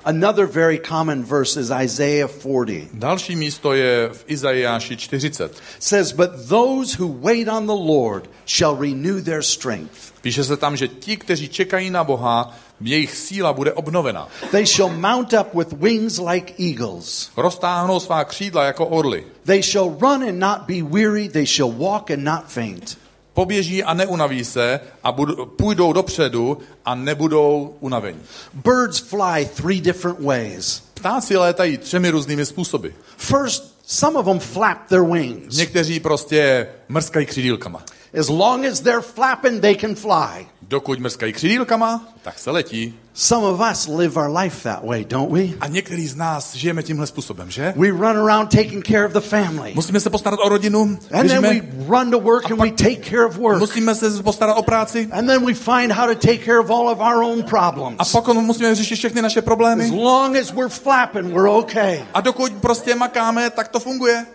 [0.07, 2.89] Another very common verse is Isaiah 40.
[2.93, 5.51] Další místo je v Izajáši 40.
[5.79, 10.13] says, But those who wait on the Lord shall renew their strength.
[10.21, 14.27] Píše se tam, že ti, kteří čekají na Boha, jejich síla bude obnovena.
[14.51, 17.29] They shall mount up with wings like eagles.
[17.37, 19.23] Roztáhnou svá křídla jako orly.
[19.45, 21.29] They shall run and not be weary.
[21.29, 22.97] They shall walk and not faint.
[23.37, 28.19] Poběží a neunaví se a budou, půjdou dopředu a nebudou unavení.
[28.53, 30.83] Birds fly three different ways.
[30.93, 32.87] Ptáci létají třemi různými způsoby.
[33.17, 35.57] First, some of them flap their wings.
[35.57, 37.83] Někteří prostě mrskají křidílkama.
[38.19, 40.45] As long as they're flapping, they can fly.
[40.69, 42.93] Dokud mrskají křidílkama, tak se letí.
[43.13, 45.57] Some of us live our life that way, don't we?
[45.61, 47.73] A některý z nás žijeme tímhle způsobem, že?
[47.75, 49.71] We run around taking care of the family.
[49.75, 53.25] Musíme se postarat o rodinu, And then we run to work and we take care
[53.25, 53.59] of work.
[53.59, 56.89] musíme se postarat o práci And then we find how to take care of all
[56.89, 57.95] of our own problems.
[57.99, 59.91] a pak musíme řešit všechny naše As problémy.
[59.91, 62.03] long as we're flapping, we're okay.
[62.13, 64.25] A dokud prostě makáme, tak to funguje.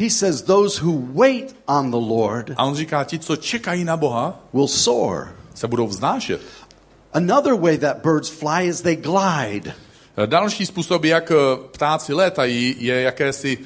[0.00, 3.96] He says, Those who wait on the Lord A on říká, ti, co čekají na
[3.96, 5.34] Boha, will soar.
[5.54, 6.40] se budou vznášet.
[7.12, 9.72] Another way that birds fly is they glide.
[10.26, 11.34] Další způsob, jak eh,
[11.72, 13.58] ptáci létají, je jakési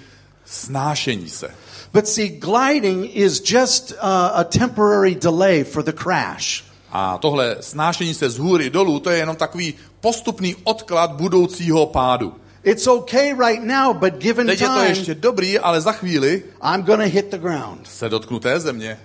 [0.44, 1.50] snášení se.
[1.92, 3.98] But see, gliding is just uh,
[4.34, 6.64] a temporary delay for the crash.
[6.92, 12.34] A tohle snášení se z hůry dolů, to je jenom takový postupný odklad budoucího pádu.
[12.64, 16.42] It's okay right now, but given Teď je to time, ještě dobrý, ale za chvíli
[16.74, 17.86] I'm to hit the ground.
[17.86, 18.98] se dotknu té země.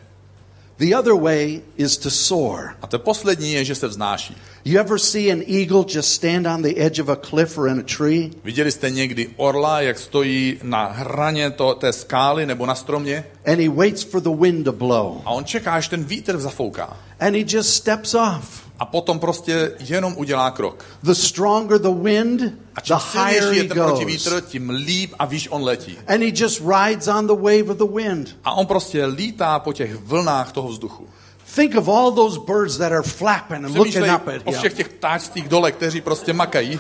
[0.79, 2.75] The other way is to soar.
[2.81, 4.37] A to poslední je, že se vznáší.
[4.65, 7.79] You ever see an eagle just stand on the edge of a cliff or in
[7.79, 8.31] a tree?
[8.43, 13.59] Viděli jste někdy orla, jak stojí na hraně to, té skály nebo na stromě And
[13.59, 15.21] he waits for the wind to blow.
[15.25, 16.97] a on čeká, až ten vítr zafouká.
[17.19, 18.68] And he just steps off.
[18.79, 20.85] A potom prostě jenom udělá krok.
[21.03, 22.41] The stronger the wind,
[22.75, 25.97] A the čím higher silnější he je ten protivítr, tím líp a víš, on letí.
[26.07, 28.35] And he just rides on the wave of the wind.
[28.43, 31.09] A on prostě lítá po těch vlnách toho vzduchu.
[31.55, 34.59] Think of all those birds that are flapping and looking up at o him.
[34.59, 36.79] všech těch ptáčcích dole, kteří prostě makají.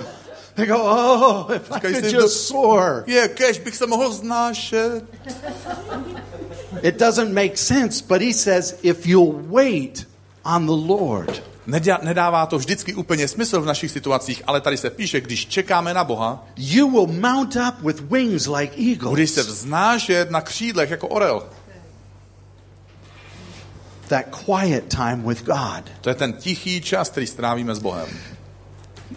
[0.55, 3.03] They go, oh, if I could just soar.
[3.07, 5.03] Je, kež bych se mohl znášet.
[6.81, 10.07] It doesn't make sense, but he says, if you'll wait
[10.43, 11.48] on the Lord.
[11.69, 15.93] Nedá, nedává to vždycky úplně smysl v našich situacích, ale tady se píše, když čekáme
[15.93, 19.57] na Boha, You will mount up with wings like budeš se eagles.
[19.57, 21.43] vznášet na křídlech jako orel.
[24.07, 25.83] That quiet time with God.
[26.01, 28.07] To je ten tichý čas, který strávíme s Bohem.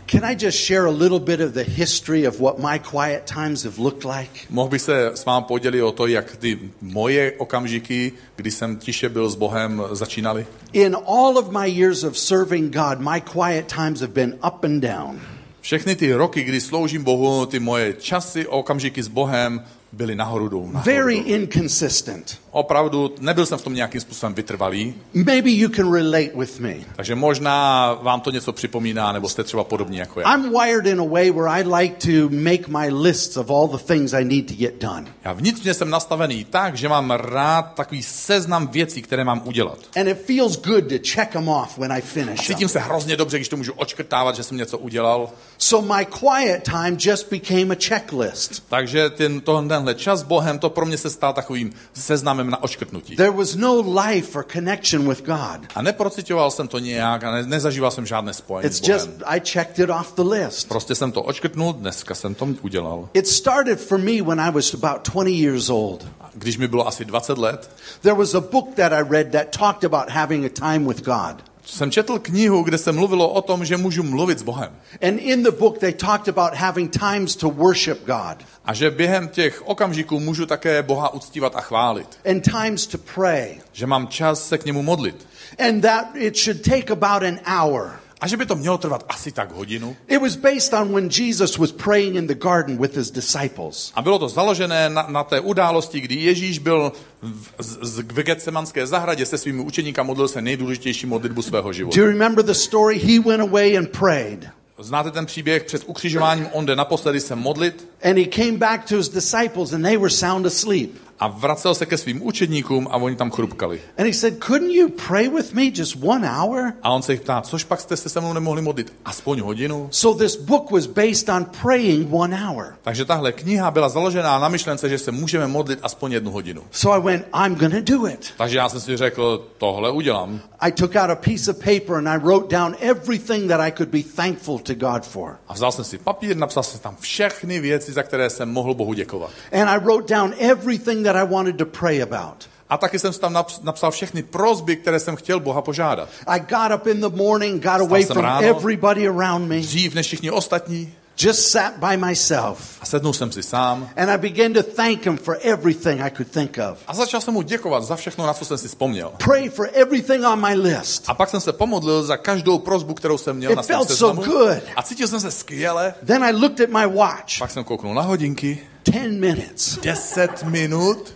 [0.06, 3.64] Can I just share a little bit of the history of what my quiet times
[3.64, 4.46] have looked like?
[4.50, 9.08] Mohl bych se s vámi podělit o to, jak ty moje okamžiky, kdy jsem tiše
[9.08, 10.46] byl s Bohem, začínaly?
[10.72, 14.82] In all of my years of serving God, my quiet times have been up and
[14.82, 15.20] down.
[15.60, 20.70] Všechny ty roky, kdy sloužím Bohu, ty moje časy, okamžiky s Bohem byly nahoru dolů.
[20.72, 21.26] nahoru Very dolů.
[21.28, 22.38] inconsistent.
[22.50, 26.74] Opravdu nebyl jsem v tom nějakým způsobem vytrvalý, Maybe you can relate with me.
[26.96, 30.34] takže možná vám to něco připomíná, nebo jste třeba podobní jako já.
[30.34, 33.84] I'm wired in a way where I like to make my lists of all the
[33.84, 35.04] things I need to get done.
[35.24, 39.78] Já vnitřně jsem nastavený tak, že mám rád takový seznam věcí, které mám udělat.
[40.00, 43.38] And it feels good to check them off when I finish cítím se hrozně dobře,
[43.38, 45.30] když to můžu očkrtávat, že jsem něco udělal.
[45.62, 48.64] So my quiet time just became a checklist.
[48.68, 53.16] Takže ten, tenhle čas s Bohem, to pro mě se stal takovým seznamem na očkrtnutí.
[53.16, 55.66] There was no life or connection with God.
[55.74, 59.22] A neprocitoval jsem to nějak a ne, nezažíval jsem žádné spojení s It's just, Bohem.
[59.24, 60.68] I checked it off the list.
[60.68, 63.08] Prostě jsem to očkrtnul, dneska jsem to udělal.
[63.14, 66.06] It started for me when I was about 20 years old.
[66.34, 67.70] Když mi bylo asi 20 let,
[68.00, 71.51] There was a book that I read that talked about having a time with God.
[71.72, 74.72] Jsem četl knihu, kde se mluvilo o tom, že můžu mluvit s Bohem.
[75.08, 79.28] And in the book, they talked about having times to worship God A že během
[79.28, 82.08] těch okamžiků můžu také Boha uctívat a chválit.
[82.30, 83.60] and times to pray.
[83.72, 85.26] Že mám čas se k němu modlit.
[85.68, 88.01] And that it should take about an hour.
[88.22, 89.96] A že by to mělo trvat asi tak hodinu.
[90.08, 93.92] It was based on when Jesus was praying in the garden with his disciples.
[93.94, 98.86] A bylo to založené na, na té události, kdy Ježíš byl v, z, v Getsemanské
[98.86, 102.00] zahradě se svými učeníky a modlil se nejdůležitější modlitbu svého Do života.
[102.00, 102.98] you remember the story?
[102.98, 104.48] He went away and prayed.
[104.78, 105.64] Znáte ten příběh?
[105.64, 109.82] Před ukřižováním on jde naposledy se modlit And he came back to his disciples and
[109.82, 110.90] they were sound asleep.
[111.22, 113.80] A vracel se ke svým učedníkům a oni tam chrupkali.
[113.98, 116.72] And he said, Couldn't you pray with me just one hour?
[116.82, 119.88] A on se jich ptá, což pak jste se se mnou nemohli modlit aspoň hodinu?
[119.90, 122.74] So this book was based on praying one hour.
[122.82, 126.62] Takže tahle kniha byla založená na myšlence, že se můžeme modlit aspoň jednu hodinu.
[126.70, 128.34] So I went, I'm to do it.
[128.36, 130.40] Takže já jsem si řekl, tohle udělám.
[130.60, 133.88] I took out a piece of paper and I wrote down everything that I could
[133.88, 135.36] be thankful to God for.
[135.48, 138.94] A vzal jsem si papír, napsal jsem tam všechny věci, za které jsem mohl Bohu
[138.94, 139.30] děkovat.
[139.52, 142.48] And I wrote down everything that I wanted to pray about.
[142.68, 146.08] A taky jsem tam naps- napsal všechny prozby, které jsem chtěl Boha požádat.
[146.26, 148.46] I got up in the morning, got away from ráno.
[148.48, 150.94] everybody around me, Dřív než všichni ostatní.
[151.18, 152.58] just sat by myself.
[152.80, 153.88] A sednul jsem si sám.
[153.96, 156.78] And I began to thank him for everything I could think of.
[156.86, 159.12] A začal jsem mu děkovat za všechno, na co jsem si vzpomněl.
[159.24, 161.04] Pray for everything on my list.
[161.06, 163.88] A pak jsem se pomodlil za každou prozbu, kterou jsem měl It na svém felt
[163.90, 164.22] so seznamu.
[164.38, 164.62] good.
[164.76, 165.94] A cítil jsem se skvěle.
[166.06, 167.38] Then I looked at my watch.
[167.38, 168.58] Pak jsem kouknul na hodinky.
[168.92, 169.78] 10 minutes.
[169.82, 171.14] 10 minut.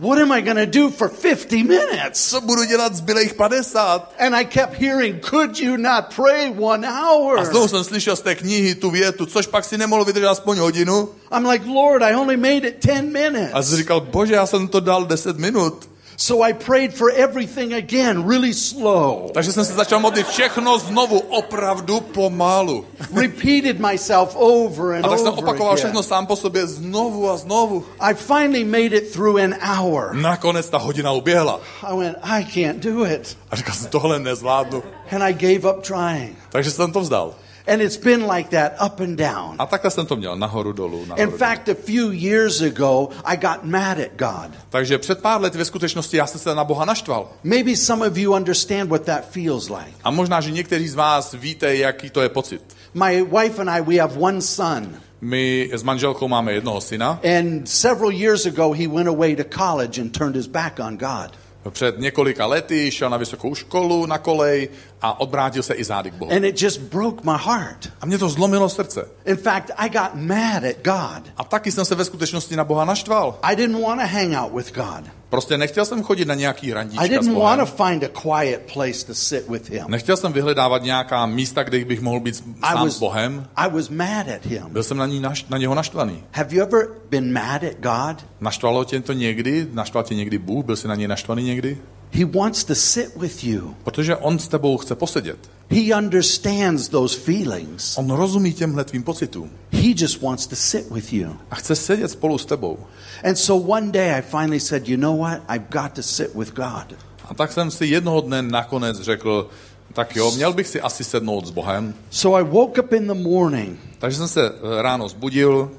[0.00, 2.30] What am I going to do for 50 minutes?
[2.30, 4.14] Co budu dělat zbylejch 50?
[4.18, 7.44] And I kept hearing, could you not pray one A hour?
[7.44, 11.08] znovu jsem slyšel z té knihy tu větu, což pak si nemohl vydržet aspoň hodinu.
[11.36, 13.68] I'm like, Lord, I only made it 10 A minutes.
[13.68, 15.89] jsem říkal, bože, já jsem to dal 10 minut.
[16.22, 19.30] So I prayed for everything again, really slow.
[19.32, 22.84] Takže jsem se začal modlit všechno znovu, opravdu pomalu.
[23.14, 25.84] Repeated myself over and A tak jsem over opakoval again.
[25.84, 27.84] všechno sám po sobě znovu a znovu.
[28.00, 30.14] I finally made it through an hour.
[30.14, 31.60] Nakonec ta hodina uběhla.
[31.82, 33.36] I went, I can't do it.
[33.50, 34.82] A říkal jsem, tohle nezvládnu.
[35.12, 36.36] And I gave up trying.
[36.50, 37.34] Takže jsem to vzdal.
[37.66, 39.56] And it's been like that up and down.
[39.58, 41.38] A takhle jsem to měl, nahoru dolů, nahoru In dolů.
[41.38, 44.50] fact, a few years ago, I got mad at God.
[44.70, 47.28] Takže před pár lety ve skutečnosti já jsem se na Boha naštval.
[47.44, 49.92] Maybe some of you understand what that feels like.
[50.04, 52.62] A možná, že někteří z vás víte, jaký to je pocit.
[52.94, 54.94] My wife and I, we have one son.
[55.20, 57.20] My s manželkou máme jednoho syna.
[57.38, 61.30] And several years ago, he went away to college and turned his back on God.
[61.70, 64.68] Před několika lety šel na vysokou školu, na kolej
[65.02, 66.32] a odvrátil se i zády k Bohu.
[66.32, 67.92] And it just broke my heart.
[68.00, 69.08] A mě to zlomilo srdce.
[69.24, 71.32] In fact, I got mad at God.
[71.36, 73.38] A taky jsem se ve skutečnosti na Boha naštval.
[73.42, 75.04] I didn't want to hang out with God.
[75.28, 77.66] Prostě nechtěl jsem chodit na nějaký I randíčka s didn't want Bohem.
[77.66, 79.84] to find a quiet place to sit with him.
[79.88, 83.46] Nechtěl jsem vyhledávat nějaká místa, kde bych mohl být I sám was, s Bohem.
[83.56, 84.62] I was mad at him.
[84.68, 86.24] Byl jsem na, ní naš, na něho naštvaný.
[86.32, 88.26] Have you ever been mad at God?
[88.40, 89.68] Naštvalo tě to někdy?
[89.72, 90.64] Naštval tě někdy Bůh?
[90.64, 91.78] Byl jsi na něj naštvaný někdy?
[92.12, 93.74] He wants to sit with you.
[93.84, 95.38] Protože on s tebou chce posedět.
[95.70, 97.98] He understands those feelings.
[97.98, 99.50] On rozumí těmhle tvým pocitům.
[99.72, 101.36] He just wants to sit with you.
[101.50, 102.78] A chce sedět spolu s tebou.
[103.24, 105.42] And so one day I finally said, you know what?
[105.48, 106.96] I've got to sit with God.
[107.24, 109.48] A tak jsem si jednoho dne nakonec řekl,
[109.92, 111.94] tak jo, měl bych si asi sednout s Bohem.
[112.10, 115.70] So I woke up in the morning Takže jsem se eh, ráno zbudil,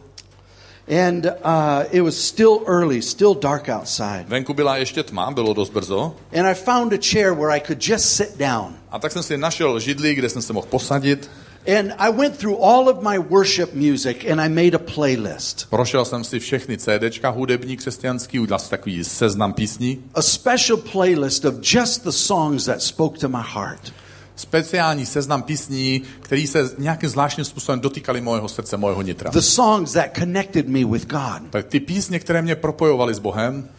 [0.92, 4.26] and uh, it was still early, still dark outside.
[4.28, 6.16] venku byla ještě tma, bylo dost brzo.
[6.40, 8.76] And I found a chair where I could just sit down.
[8.92, 11.30] A tak jsem si našel židli, kde jsem se mohl posadit.
[11.68, 15.70] And I went through all of my worship music and I made a playlist.
[15.70, 20.04] Prošel jsem si všechny CDčka hudební křesťanský, udělal si takový seznam písní.
[20.14, 23.94] A special playlist of just the songs that spoke to my heart.
[24.42, 29.30] Speciální seznam písní, který se nějakým zvláštním způsobem dotýkaly mojeho srdce, mojeho nitra.
[29.32, 31.42] The songs that connected me with God.
[31.50, 33.70] Tak ty písně, které mě propojovaly s Bohem,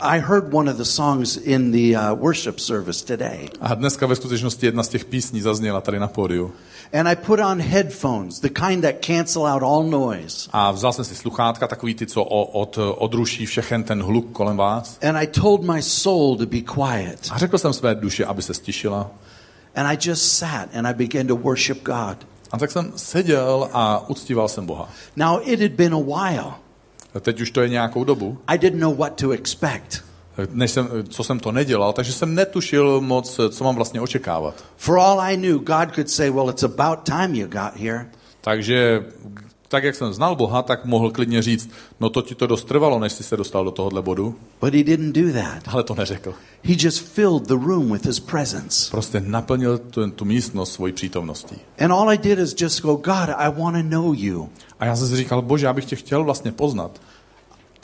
[0.00, 3.48] I heard one of the songs in the uh, worship service today.
[3.60, 6.52] a dneska ve skutečnosti jedna z těch písní zazněla tady na pódiu.
[6.92, 10.48] And I put on headphones, the kind that cancel out all noise.
[10.52, 14.56] A vzal jsem si sluchátka, takový ty, co o- od, odruší všechen ten hluk kolem
[14.56, 14.98] vás.
[15.08, 17.28] And I told my soul to be quiet.
[17.30, 19.10] A řekl jsem své duši, aby se stišila.
[19.74, 22.26] And I just sat and I began to worship God.
[22.52, 24.88] A tak jsem seděl a uctíval jsem Boha.
[25.16, 26.52] Now, it had been a while.
[27.20, 30.04] Teď už to je nějakou dobu, I didn't know what to expect.
[30.50, 34.64] než jsem, co jsem to nedělal, takže jsem netušil moc, co mám vlastně očekávat.
[34.76, 38.06] For all I knew, God could say, Well, it's about time you got here.
[38.40, 39.04] Takže
[39.74, 42.98] tak, jak jsem znal Boha, tak mohl klidně říct, no to ti to dost trvalo,
[42.98, 45.62] než jsi se dostal do tohohle bodu, But he didn't do that.
[45.66, 46.34] ale to neřekl.
[46.64, 48.90] He just filled the room with his presence.
[48.90, 51.56] Prostě naplnil tu, tu místnost svojí přítomností.
[51.78, 54.48] And all I did is just go, God, I want to know you.
[54.80, 57.00] A já jsem si říkal, bože, já bych tě chtěl vlastně poznat.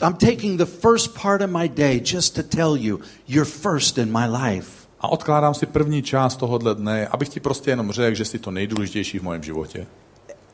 [0.02, 4.18] I'm taking the first part of my day just to tell you you're first in
[4.18, 4.70] my life.
[5.00, 8.50] A odkládám si první část tohohle dne, abych ti prostě jenom řekl, že jsi to
[8.50, 9.86] nejdůležitější v mém životě.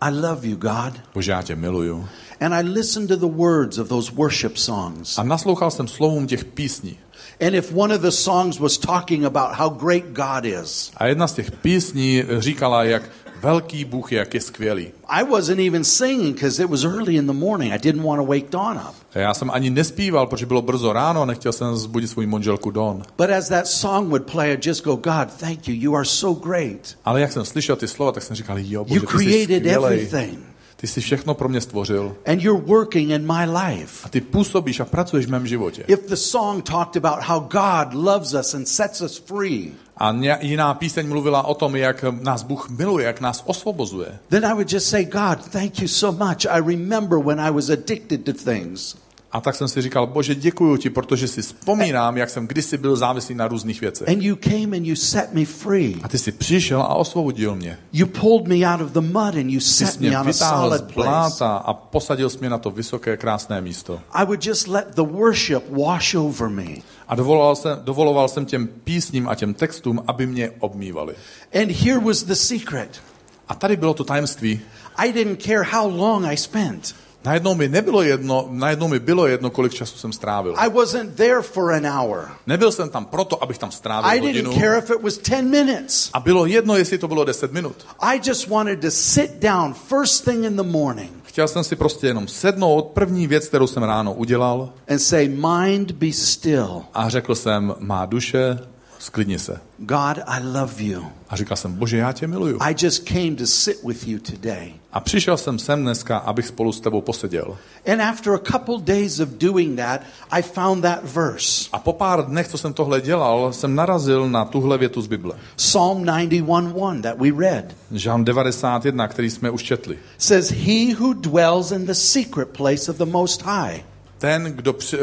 [0.01, 1.01] I love you, God.
[1.15, 2.09] Bože, já tě miluju.
[2.41, 5.19] And I listened to the words of those worship songs.
[5.19, 6.99] A naslouchal jsem slovům těch písní.
[7.47, 11.27] And if one of the songs was talking about how great God is, A jedna
[11.27, 13.03] z těch písní říkala, jak
[13.47, 14.87] velký Bůh je, jak je skvělý.
[15.09, 17.73] I wasn't even singing because it was early in the morning.
[17.73, 18.95] I didn't want to wake Dawn up.
[19.15, 23.03] Já jsem ani nespíval, protože bylo brzo ráno a nechtěl jsem zbudit svou manželku Don.
[23.19, 25.75] But as that song would play, I'd just go, God, thank you.
[25.75, 26.97] You are so great.
[27.05, 29.67] Ale jak jsem slyšel ty slova, tak jsem říkal, jo, You bože, ty jsi created
[29.67, 30.39] everything.
[30.77, 32.17] Ty jsi všechno pro mě stvořil.
[32.27, 34.01] And you're working in my life.
[34.05, 35.85] A ty působíš a pracuješ v mém životě.
[35.87, 40.75] If the song talked about how God loves us and sets us free, A jiná
[40.75, 44.19] píseň mluvila o tom, jak nás Bůh miluje, jak nás osvobozuje.
[44.29, 46.47] then I would just say, God, thank you so much.
[46.51, 48.97] I remember when I was addicted to things.
[49.37, 52.96] A tak jsem si říkal, bože, děkuji ti, protože si vzpomínám, jak jsem kdysi byl
[52.96, 54.09] závislý na různých věcech.
[54.09, 55.96] And you came and you set me free.
[56.03, 57.79] A ty jsi přišel a osvobodil mě.
[57.92, 60.83] You pulled me out of the mud and you set me on a z solid
[60.83, 61.09] place.
[61.09, 64.01] bláta a posadil jsi mě na to vysoké, krásné místo.
[64.12, 66.75] I would just let the worship wash over me.
[67.09, 71.14] A dovoloval jsem, dovoloval jsem těm písním a těm textům, aby mě obmývali.
[71.62, 73.01] And here was the secret.
[73.49, 74.61] A tady bylo to tajemství.
[74.96, 76.94] I didn't care how long I spent.
[77.27, 80.55] Najednou mi nebylo jedno, najednou mi bylo jedno, kolik času jsem strávil.
[80.57, 82.29] I wasn't there for an hour.
[82.47, 84.61] Nebyl jsem tam proto, abych tam I strávil didn't hodinu.
[84.61, 86.11] care if it was 10 minutes.
[86.12, 87.87] A bylo jedno, jestli to bylo 10 minut.
[88.01, 92.07] I just wanted to sit down first thing in the morning Chtěl jsem si prostě
[92.07, 96.83] jenom sednout, první věc, kterou jsem ráno udělal and say, Mind, be still.
[96.95, 98.59] a řekl jsem, má duše,
[98.99, 99.61] sklidni se.
[99.79, 101.03] God, I love you.
[101.29, 102.59] A říkal jsem, bože, já tě miluju.
[102.61, 104.75] I just came to sit with you today.
[104.97, 107.57] A přišel jsem sem dneska, abych spolu s tebou poseděl.
[107.93, 111.69] And after a couple days of doing that, I found that verse.
[111.73, 115.33] A po pár dnech, co jsem tohle dělal, jsem narazil na tuhle větu z Bible.
[115.57, 119.99] Psalm 91:1 that we read Žán 91, který jsme už četli.
[120.19, 123.81] says, He who dwells in the secret place of the Most High
[124.19, 124.99] Ten kdo, při-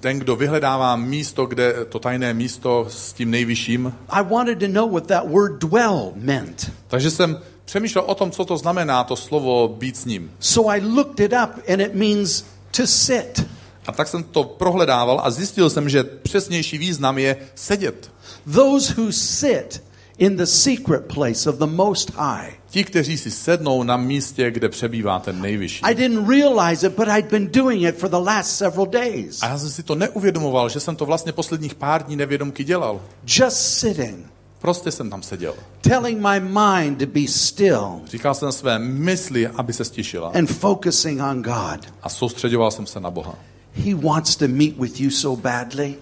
[0.00, 3.94] ten, kdo vyhledává místo, kde to tajné místo s tím nejvyšším.
[4.08, 6.72] I wanted to know what that word dwell meant.
[6.88, 7.38] Takže jsem
[7.72, 10.30] přemýšlel o tom, co to znamená, to slovo být s ním.
[10.40, 12.44] So I looked it up, and it means
[12.76, 13.46] to sit.
[13.86, 18.10] A tak jsem to prohledával a zjistil jsem, že přesnější význam je sedět.
[18.54, 19.82] Those who sit
[20.18, 22.52] in the secret place of the Most High.
[22.70, 25.80] Ti, kteří si sednou na místě, kde přebývá ten nejvyšší.
[25.82, 29.42] I didn't realize it, but I'd been doing it for the last several days.
[29.42, 33.00] A já jsem si to neuvědomoval, že jsem to vlastně posledních pár dní nevědomky dělal.
[33.26, 34.26] Just sitting,
[34.62, 35.54] Prostě jsem tam seděl.
[35.80, 40.32] telling my mind to be still Říkal jsem své mysli, aby se stišila.
[40.34, 41.92] and focusing on God.
[42.02, 43.34] A soustředoval jsem se na Boha.
[43.74, 45.94] He wants to meet with you so badly.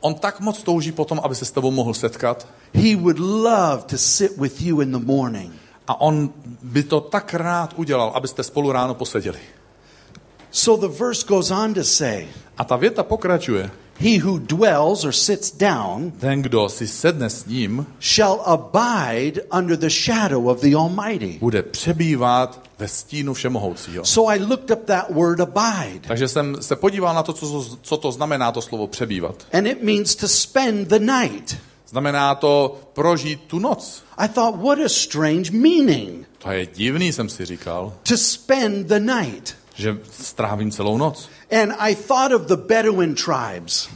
[0.00, 2.46] On tak moc touží potom, aby se s tebou mohl setkat.
[2.74, 5.52] He would love to sit with you in the morning.
[5.88, 6.30] A on
[6.62, 9.38] by to tak rád udělal, abyste spolu ráno poseděli.
[10.50, 12.26] So the verse goes on to say,
[12.58, 13.70] A ta věta pokračuje.
[14.02, 19.76] He who dwells or sits down Ten, kdo si sedne s ním, shall abide under
[19.78, 21.38] the shadow of the Almighty.
[21.40, 24.04] bude přebývat ve stínu všemohoucího.
[24.04, 27.96] So I looked up that word abide, Takže jsem se podíval na to, co, co
[27.96, 29.46] to znamená to slovo přebývat.
[29.52, 31.56] and it means to spend the night.
[31.88, 34.02] Znamená to prožít tu noc.
[34.18, 38.98] I thought, what a strange meaning To je divný, jsem si říkal, to spend the
[39.00, 39.54] night.
[39.74, 41.28] Že strávím celou noc.
[41.62, 43.88] And I thought of the Bedouin tribes,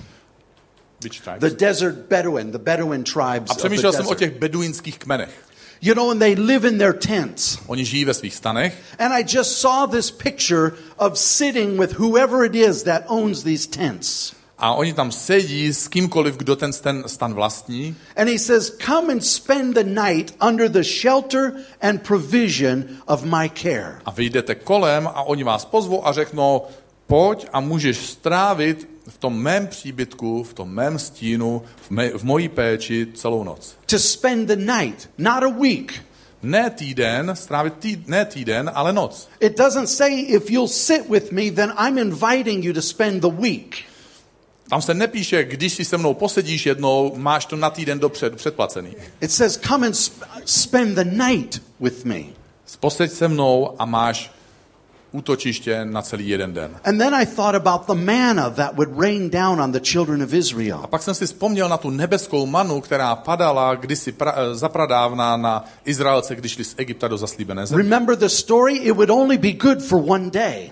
[1.03, 1.41] Which tribes?
[1.41, 3.51] the desert Bedouin, the Bedouin tribes.
[3.51, 5.47] A přemýšlel jsem o těch beduínských kmenech.
[5.81, 7.59] You know, and they live in their tents.
[7.67, 12.45] Oni žijí ve svých stanech And I just saw this picture of sitting with whoever
[12.45, 14.36] it is that owns these tents.
[14.59, 17.97] A oni tam sedí s kýmkoliv, kdo ten ten stan vlastní.
[18.17, 23.49] And he says, Come and spend the night under the shelter and provision of my
[23.49, 24.01] care.
[24.05, 26.63] A vy jdete kolem a oni vás pozvou a řeknou,
[27.07, 32.25] pojď a můžeš strávit v tom mém příbytku, v tom mém stínu, v, mé, v
[32.25, 33.77] mojí péči celou noc.
[33.87, 35.93] To spend the night, not a week.
[36.43, 39.29] Ne týden, strávit tý, ne týden, ale noc.
[39.41, 43.29] It doesn't say if you'll sit with me, then I'm inviting you to spend the
[43.29, 43.85] week.
[44.71, 48.91] Tam se nepíše, když si se mnou posedíš jednou, máš to na týden dopředu předplacený.
[49.21, 52.21] It says, Come and sp- spend the night with me.
[52.81, 54.31] Poseď se mnou a máš
[55.13, 56.77] útočiště na celý jeden den.
[56.85, 60.33] And then I thought about the manna that would rain down on the children of
[60.33, 60.85] A Israel.
[60.91, 65.65] pak jsem si vzpomněl na tu nebeskou manu, která padala kdysi pra, eh, zapradávna na
[65.85, 67.83] Izraelce, když šli z Egypta do zaslíbené země.
[67.83, 68.77] Remember the story?
[68.77, 70.71] It would only be good for one day.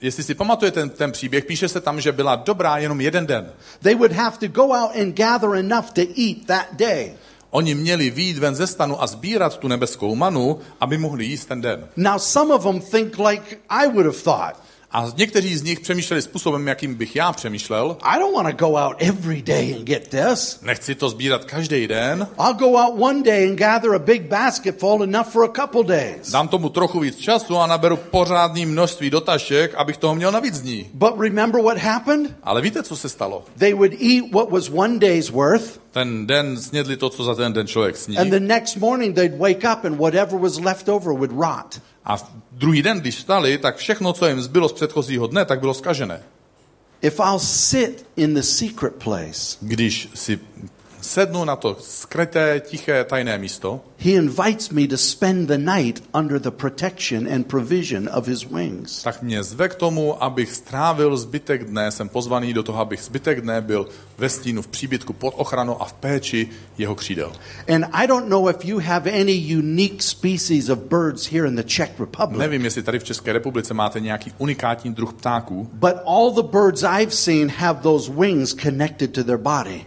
[0.00, 3.52] Jestli si pamatujete ten, ten příběh, píše se tam, že byla dobrá jenom jeden den.
[3.82, 7.12] They would have to go out and gather enough to eat that day.
[7.50, 11.60] Oni měli výjít ven ze stanu a sbírat tu nebeskou manu, aby mohli jíst ten
[11.60, 11.88] den.
[11.96, 14.65] Now, some of them think like I would have thought.
[14.92, 17.96] A někteří z nich přemýšleli způsobem, jakým bych já přemýšlel.
[18.02, 20.58] I don't want to go out every day and get this.
[20.62, 24.78] Nechci to sbírat každý den, I'll go out one day and gather a big basket
[24.80, 26.30] full enough for a couple days.
[26.30, 30.60] dám tomu trochu víc času a naberu pořádný množství do tašek, abych toho měl navíc
[30.60, 30.90] dní.
[30.94, 32.36] But remember what happened?
[32.42, 33.44] Ale víte, co se stalo?
[33.58, 37.52] They would eat what was one day's worth, Ten den snědli to, co za ten
[37.52, 38.18] den člověk sní.
[38.18, 41.80] and the next morning they'd wake up and whatever was left over would rot.
[42.06, 45.60] A v druhý den, když vstali, tak všechno, co jim zbylo z předchozího dne, tak
[45.60, 46.22] bylo skažené.
[47.02, 50.40] If I'll sit in the secret place, Když si
[51.00, 56.40] sednu na to skryté, tiché, tajné místo, he invites me to spend the night under
[56.40, 59.02] the protection and provision of his wings.
[59.02, 63.40] tak mě zve k tomu, abych strávil zbytek dne, jsem pozvaný do toho, abych zbytek
[63.40, 63.88] dne byl
[64.18, 67.32] ve stínu, v příbytku, pod ochranou a v péči jeho křídel.
[67.74, 71.62] And I don't know if you have any unique species of birds here in the
[71.62, 76.30] Czech Republic, Nevím, jestli tady v České republice máte nějaký unikátní druh ptáků, but all
[76.30, 79.84] the birds I've seen have those wings connected to their body.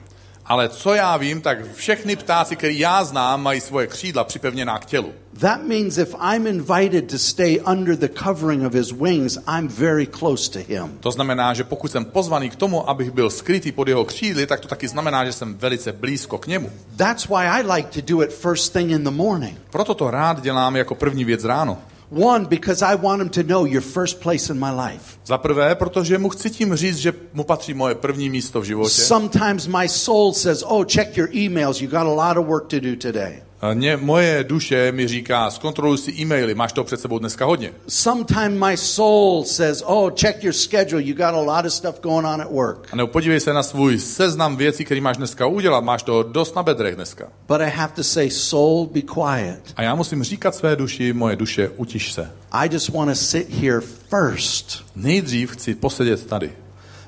[0.50, 4.86] Ale co já vím, tak všechny ptáci, které já znám, mají svoje křídla připevněná k
[4.86, 5.14] tělu.
[5.39, 10.08] That means if I'm invited to stay under the covering of his wings, I'm very
[10.08, 10.97] close to him.
[11.00, 14.60] To znamená, že pokud jsem pozvaný k tomu, abych byl skrytý pod jeho křídly, tak
[14.60, 16.72] to taky znamená, že jsem velice blízko k němu.
[16.95, 19.58] That's why I like to do it first thing in the morning.
[19.70, 21.78] Proto to rád dělám jako první věc ráno.
[22.12, 25.20] One, because I want him to know you're first place in my life.
[25.26, 28.89] Za prvé, protože mu chci tím říct, že mu patří moje první místo v životě.
[28.89, 31.82] Sometimes my soul says, Oh, check your emails.
[31.82, 33.43] You got a lot of work to do today.
[33.74, 37.72] Mě, moje duše mi říká, zkontroluj si e-maily, máš toho před sebou dneska hodně.
[37.88, 41.03] Sometimes my soul says, Oh, check your schedule.
[41.03, 42.88] You got a lot of stuff going on at work.
[42.91, 46.55] A nebo podívej se na svůj seznam věcí, který máš dneska udělat, máš toho dost
[46.55, 47.28] na bedrech dneska.
[47.47, 49.62] But I have to say, Soul, be quiet.
[49.76, 52.32] A já musím říkat své duši, moje duše, utiš se.
[52.51, 54.84] I just want to sit here first.
[54.95, 56.51] Nejdřív chci posedět tady.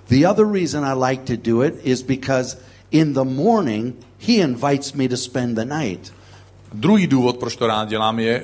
[0.09, 2.57] The other reason I like to do it is because
[2.91, 3.95] in the morning,
[4.27, 6.13] he invites me to spend the night.
[6.73, 8.43] Druhý důvod, proč to rád dělám je,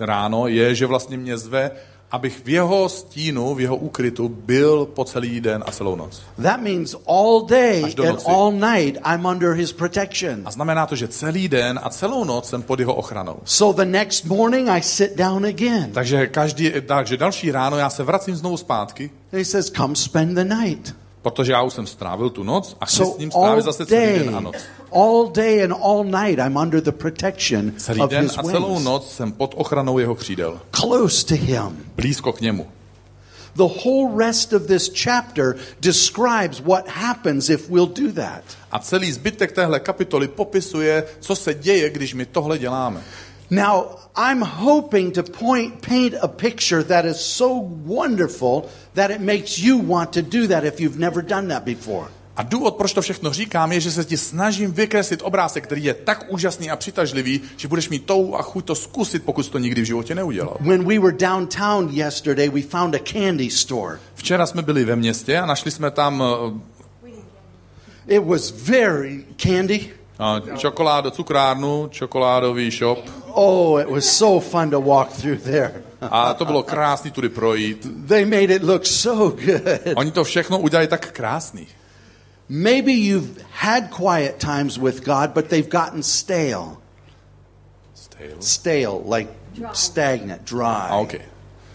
[0.00, 1.70] ráno, je, že vlastně mě zve
[2.10, 6.22] abych v jeho stínu, v jeho úkrytu byl po celý den a celou noc.
[6.42, 10.42] That means all day and all night I'm under his protection.
[10.44, 13.36] A znamená to, že celý den a celou noc jsem pod jeho ochranou.
[13.44, 15.92] So the next morning I sit down again.
[15.92, 20.34] Takže, každý, takže další ráno já se vracím znovu zpátky, And he says, Come spend
[20.34, 20.94] the night.
[21.30, 24.00] Protože já už jsem strávil tu noc a So s ním all strávit zase celý
[24.00, 24.56] day, den a noc.
[24.92, 28.72] all day and all night I'm under the protection Celý of den his a celou
[28.74, 28.84] wings.
[28.84, 30.60] noc jsem pod ochranou jeho křídel.
[30.70, 31.84] Close to him.
[31.96, 32.66] Blízko k němu.
[33.56, 38.42] The whole rest of this chapter describes what happens if we'll do that.
[38.72, 43.00] A celý zbytek téhle kapitoly popisuje, co se děje, když my tohle děláme.
[43.50, 43.82] Now,
[44.16, 47.48] I'm hoping to point, paint a picture that is so
[47.86, 48.62] wonderful
[48.94, 52.08] that it makes you want to do that if you've never done that before.
[52.36, 55.94] A důvod, proč to všechno říkám, je, že se ti snažím vykreslit obrázek, který je
[55.94, 59.82] tak úžasný a přitažlivý, že budeš mít touhu a chuť to zkusit, pokud to nikdy
[59.82, 60.56] v životě neudělal.
[60.60, 63.98] When we were downtown yesterday, we found a candy store.
[64.14, 66.22] Včera jsme byli ve městě a našli jsme tam
[68.06, 69.90] It was very candy.
[70.20, 72.98] eh, čokoládu, cukrárnu, čokoládový shop
[73.40, 75.82] Oh, it was so fun to walk through there.
[76.00, 77.86] a to bylo krásný tudy projít.
[78.06, 79.96] They made it look so good.
[79.96, 81.66] Oni to všechno udělali tak krásný.
[82.48, 86.76] Maybe you've had quiet times with God, but they've gotten stale.
[88.40, 89.30] Stale, like
[89.72, 90.88] stagnant, dry.
[90.90, 91.20] A okay.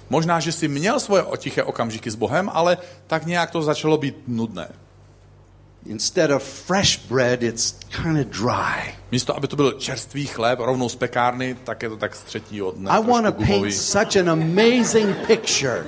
[0.09, 4.15] Možná, že jsi měl svoje tiché okamžiky s Bohem, ale tak nějak to začalo být
[4.27, 4.67] nudné.
[5.85, 8.95] Instead of fresh bread, it's kind of dry.
[9.11, 12.71] Místo, aby to byl čerstvý chléb rovnou z pekárny, tak je to tak z třetího
[12.71, 12.91] dne.
[12.91, 15.83] I want to paint such an amazing picture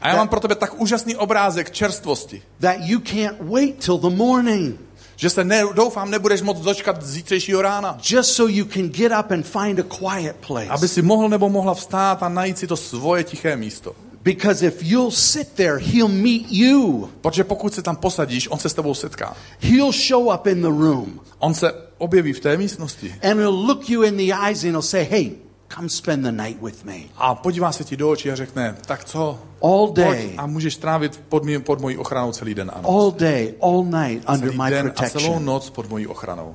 [0.00, 4.16] A já mám pro tebe tak úžasný obrázek čerstvosti, that you can't wait till the
[4.16, 4.80] morning
[5.16, 7.98] že se ne, doufám nebudeš moc dočkat zítřejšího rána.
[8.10, 10.88] just so you can get up and find a quiet Aby place.
[10.88, 13.92] si mohl nebo mohla vstát a najít si to svoje tiché místo.
[14.22, 17.08] Because if you'll sit there, he'll meet you.
[17.20, 19.36] Protože pokud se tam posadíš, on se s tebou setká.
[19.60, 23.90] He'll show up in the room On se objeví v té místnosti and he'll look
[23.90, 25.30] you in the eyes and he'll say, Hey,
[25.74, 26.96] come spend the night with me.
[27.16, 30.76] a podívá se ti do očí a řekne, tak co, All pojď day, a můžeš
[30.76, 32.90] trávit pod, mý, pod mojí ochranou celý den a noc.
[32.90, 35.44] all day, all night under Celý my den a celou protection.
[35.44, 36.54] noc pod mojí ochranou.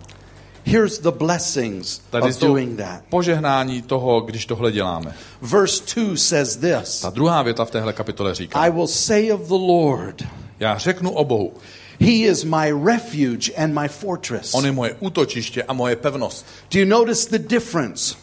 [0.68, 3.02] Here's the blessings Tady of doing that.
[3.10, 5.14] požehnání toho, když tohle děláme.
[5.42, 9.42] Verse 2 says this Ta druhá věta v téhle kapitole říká, I will say of
[9.48, 10.24] the Lord,
[10.60, 11.54] já řeknu o Bohu,
[12.00, 14.54] He is my refuge and my fortress.
[14.54, 16.46] on je moje útočiště a moje pevnost.
[16.74, 18.16] Do you notice the difference?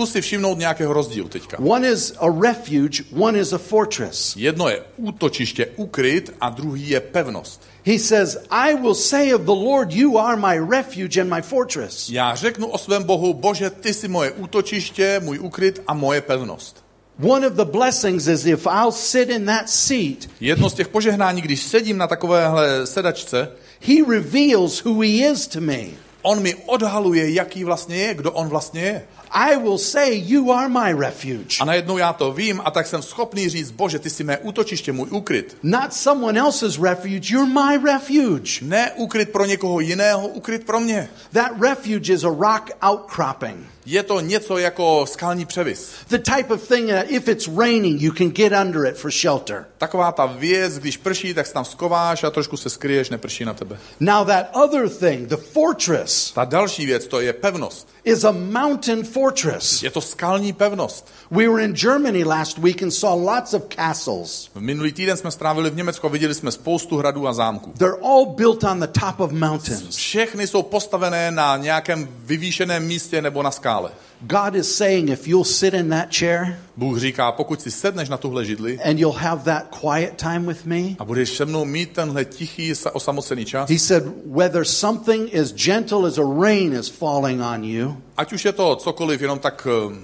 [0.00, 1.58] Zkus si všimnout nějakého rozdílu teďka.
[1.58, 4.36] One is a refuge, one is a fortress.
[4.36, 7.62] Jedno je útočiště, ukryt a druhý je pevnost.
[7.86, 12.10] He says, I will say of the Lord, You are my refuge and my fortress.
[12.10, 16.84] Já řeknu o svém Bohu, Bože, ty jsi moje útočiště, můj ukryt a moje pevnost.
[17.22, 21.42] One of the blessings is if I'll sit in that seat, Jedno z těch požehnání,
[21.42, 23.48] když sedím na takovéhle sedačce,
[23.80, 25.84] He reveals who He is to me.
[26.22, 29.02] On mi odhaluje, jaký vlastně je, kdo on vlastně je.
[29.30, 31.56] I will say, You are my refuge.
[31.60, 34.92] A najednou já to vím a tak jsem schopný říct, Bože, ty jsi mé útočiště,
[34.92, 35.56] můj ukryt.
[35.62, 38.50] Not someone else's refuge, you're my refuge.
[38.62, 41.08] Ne ukryt pro někoho jiného, ukryt pro mě.
[41.32, 43.66] That refuge is a rock outcropping.
[43.90, 45.90] Je to něco jako skalní převis.
[46.08, 49.66] The type of thing that if it's raining, you can get under it for shelter.
[49.78, 53.54] Taková ta věc, když prší, tak se tam skováš a trošku se skryješ, neprší na
[53.54, 53.78] tebe.
[54.00, 57.88] Now, that other thing, the fortress, Ta další věc, to je pevnost.
[58.04, 59.82] Is a mountain fortress.
[59.82, 61.08] Je to skalní pevnost.
[61.30, 64.50] We were in Germany last week and saw lots of castles.
[64.54, 67.72] V minulý týden jsme strávili v Německu a viděli jsme spoustu hradů a zámků.
[67.78, 69.96] They're all built on the top of mountains.
[69.96, 73.90] Všechny jsou postavené na nějakém vyvýšeném místě nebo na skále.
[74.22, 78.16] God is saying, if you'll sit in that chair Bůh říká, pokud si sedneš na
[78.16, 81.92] tuhle židli and you'll have that quiet time with me, a budeš se mnou mít
[81.92, 86.88] tenhle tichý sa- osamocený čas, He said, whether something as gentle as a rain is
[86.88, 89.96] falling on you, ať už je to cokoliv, jenom tak eh,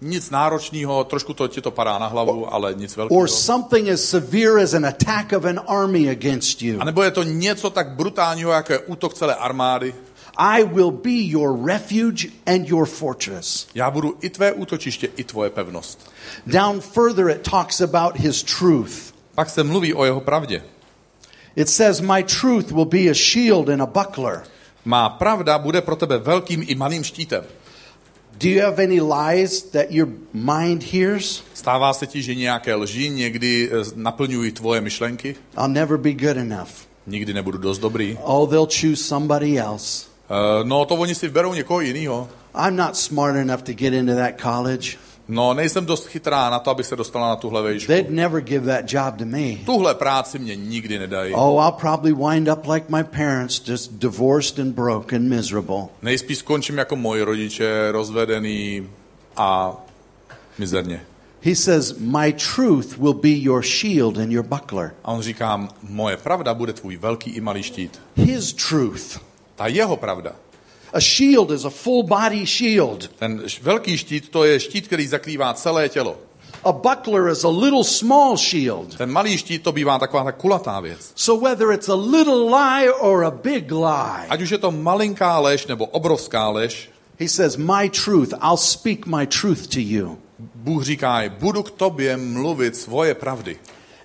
[0.00, 3.20] nic náročného, trošku to ti to padá na hlavu, ale nic velkého.
[3.20, 7.10] or something as severe as an attack of an army against you, A nebo je
[7.10, 9.94] to něco tak brutálního, jako je útok celé armády,
[10.38, 13.66] I will be your refuge and your fortress.
[13.74, 16.10] já budu i tvé útočiště, i tvoje pevnost.
[16.46, 19.14] Down further, it talks about his truth.
[19.34, 20.62] Pak se mluví o jeho pravdě.
[21.56, 24.42] It says, My truth will be a shield and a buckler.
[24.84, 27.44] Má pravda bude pro tebe velkým i malým štítem.
[28.38, 31.42] Do you have any lies that your mind hears?
[31.54, 35.36] Stává se ti, že nějaké lži někdy eh, naplňují tvoje myšlenky?
[35.58, 36.70] I'll never be good enough.
[37.06, 38.18] Nikdy nebudu dost dobrý.
[38.22, 40.06] Oh, they'll choose somebody else.
[40.30, 42.28] Eh, No, to oni si vyberou někoho jiného.
[42.66, 44.96] I'm not smart enough to get into that college.
[45.28, 47.86] No, nejsem dost chytrá na to, abych se dostala na tuhle vejšku.
[47.92, 49.56] They'd never give that job to me.
[49.66, 51.34] Tuhle práci mě nikdy nedají.
[51.34, 55.82] Oh, I'll probably wind up like my parents, just divorced and broke and miserable.
[56.02, 58.88] Nejspíš skončím jako moji rodiče, rozvedený
[59.36, 59.76] a
[60.58, 61.00] mizerně.
[61.42, 64.94] He says, My truth will be your shield and your buckler.
[65.04, 68.00] A on říká, moje pravda bude tvůj velký i malý štít.
[68.16, 69.20] His truth.
[69.56, 70.32] Ta jeho pravda.
[70.92, 73.08] A shield is a full body shield.
[73.18, 76.18] Ten velký štít, to je štít, který zakrývá celé tělo.
[76.64, 78.96] A buckler is a little small shield.
[78.96, 81.12] Ten malý štít, to bývá taková ta kulatá věc.
[81.14, 85.38] So whether it's a little lie or a big lie, Ať už je to malinká
[85.38, 86.90] lež nebo obrovská lež,
[87.20, 90.18] he says, My truth, I'll speak my truth to you.
[90.54, 93.56] Bůh říká, budu k tobě mluvit svoje pravdy.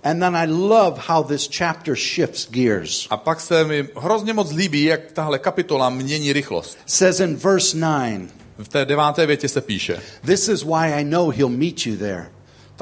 [0.03, 3.07] And then I love how this chapter shifts gears.
[3.09, 6.77] A pak se mi hrozně moc líbí, jak tahle kapitola mění rychlost.
[6.85, 8.21] says in verse 9,
[8.57, 9.99] V té deváté větě se píše.
[10.25, 12.29] This is why I know he'll meet you there.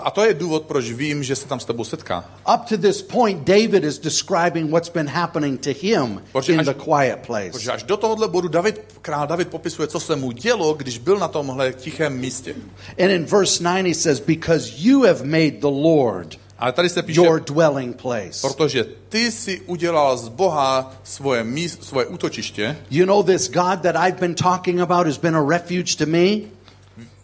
[0.04, 2.26] A to je důvod, proč vím, že se tam s tebou setká.
[2.56, 6.66] Up to this point, David is describing what's been happening to him Protože in až-
[6.66, 7.50] the quiet place.
[7.52, 11.18] Protože až do tohohle bodu David, král David popisuje, co se mu dělo, když byl
[11.18, 12.56] na tomhle tichém místě.
[13.04, 17.04] And in verse 9, he says, Because you have made the Lord Ale tady se
[17.04, 18.48] píše, your dwelling place.
[18.48, 23.96] protože ty si udělal z Boha svoje, míst, svoje útočiště, You know, this God that
[24.08, 26.28] I've been talking about has been a refuge to me?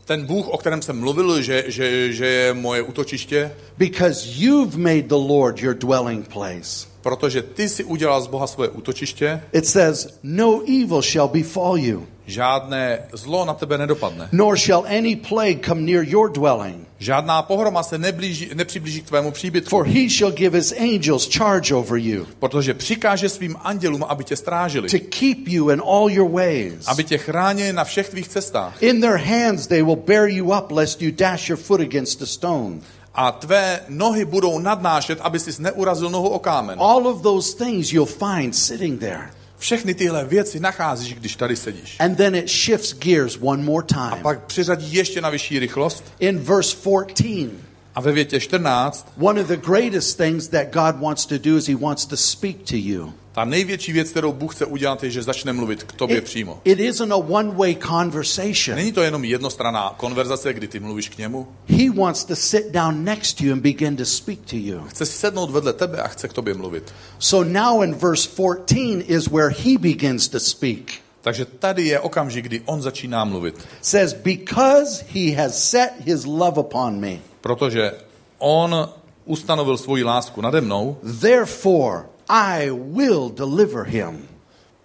[0.05, 5.01] Ten Bůh, o kterém jsem mluvil, že, že, že je moje útočiště, because you've made
[5.01, 6.87] the Lord your dwelling place.
[7.01, 12.07] protože ty si udělal z Boha svoje útočiště, It says, No evil shall befall you,
[12.25, 14.29] žádné zlo na tebe nedopadne.
[14.31, 16.87] nor shall any plague come near your dwelling.
[16.99, 21.75] Žádná pohroma se neblíží, nepřiblíží k tvému příbytku, For he shall give his angels charge
[21.75, 26.29] over you protože přikáže svým andělům, aby tě strážili, to keep you in all your
[26.31, 26.87] ways.
[26.87, 28.83] aby tě chránili na všech tvých cestách.
[28.83, 32.25] In their hands they will bear you up, lest you dash your foot against a
[32.25, 32.79] stone.
[33.17, 36.79] A tvé nohy budou nadnášet, aby si neurazil nohu o kámen.
[36.81, 39.29] All of those things you'll find sitting there.
[39.57, 41.97] Všechny tyhle věci nacházíš, když tady sedíš.
[41.99, 44.21] And then it shifts gears one more time.
[44.21, 47.51] Pak přiřadí ještě na vyšší rychlost In verse 14,
[47.95, 51.67] a ve větě 14 one of the greatest things that God wants to do is
[51.67, 53.13] he wants to speak to you.
[53.35, 56.61] Ta největší věc, kterou Bůh chce udělat, je, že začne mluvit k tobě It, přímo.
[56.63, 58.75] it isn't a one way conversation.
[58.75, 61.47] Není to jenom jednostranná konverzace, kdy ty mluvíš k němu.
[61.67, 64.81] He wants to sit down next to you and begin to speak to you.
[64.87, 66.93] Chce sednout vedle tebe a chce k tobě mluvit.
[67.19, 70.91] So now in verse 14 is where he begins to speak.
[71.21, 73.55] Takže tady je okamžik, kdy on začíná mluvit.
[73.81, 77.91] says, Because he has set his love upon me, Protože
[78.37, 78.89] on
[79.25, 84.27] ustanovil svoji lásku nade mnou, therefore I will deliver him.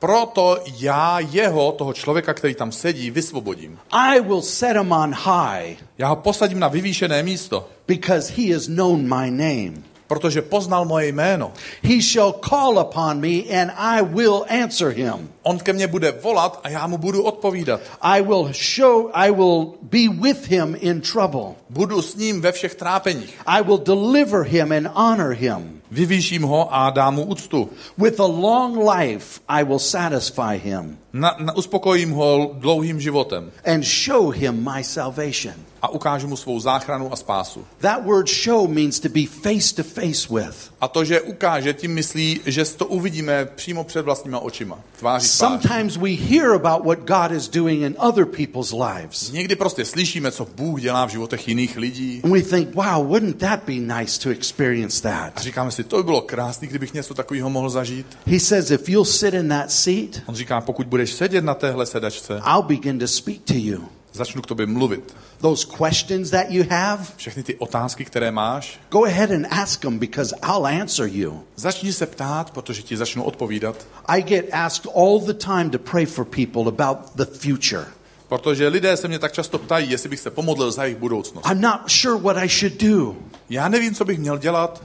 [0.00, 3.78] proto já jeho, toho člověka, který tam sedí, vysvobodím.
[3.90, 8.66] I will set him on high Já ho posadím na vyvýšené místo, because he has
[8.66, 9.89] known my name.
[10.10, 11.52] Protože poznal moje jméno.
[11.82, 15.30] He shall call upon me and I will answer him.
[15.42, 17.80] On ke mně bude volat a já mu budu odpovídat.
[18.00, 21.54] I will show, I will be with him in trouble.
[21.70, 23.38] Budu s ním ve všech trápeních.
[23.46, 25.80] I will deliver him and honor him.
[25.90, 27.70] Vyvýším ho a dám mu úctu.
[27.98, 33.84] With a long life, I will satisfy him Na, na, uspokojím ho dlouhým životem and
[33.84, 35.54] show him my salvation.
[35.82, 37.66] A ukážu mu svou záchranu a spásu.
[37.78, 40.70] That word show means to be face to face with.
[40.80, 44.78] A to, že ukáže, tím myslí, že to uvidíme přímo před vlastníma očima.
[44.98, 45.28] Tváří.
[45.28, 49.30] Sometimes we hear about what God is doing in other people's lives.
[49.32, 53.38] Někdy prostě slyšíme, co Bůh dělá v životech jiných lidí And we think, wow, wouldn't
[53.38, 55.42] that be nice to experience a that?
[55.42, 58.06] říkáme si, to by bylo krásný, kdybych něco takového mohl zažít.
[58.26, 61.86] He says, if you'll sit in that seat, On říká, pokud budeš sedět na téhle
[61.86, 63.88] sedačce, I'll begin to speak to you.
[64.12, 65.16] Začnu k tobě mluvit.
[65.40, 69.98] Those questions that you have, Všechny ty otázky, které máš, go ahead and ask them
[69.98, 71.42] because I'll answer you.
[71.56, 73.86] začni se ptát, protože ti začnu odpovídat.
[74.06, 77.84] I get asked all the time to pray for people about the future.
[78.28, 81.46] Protože lidé se mě tak často ptají, jestli bych se pomodlil za jejich budoucnost.
[81.46, 83.16] I'm not sure what I should do.
[83.50, 84.82] Já nevím, co bych měl dělat.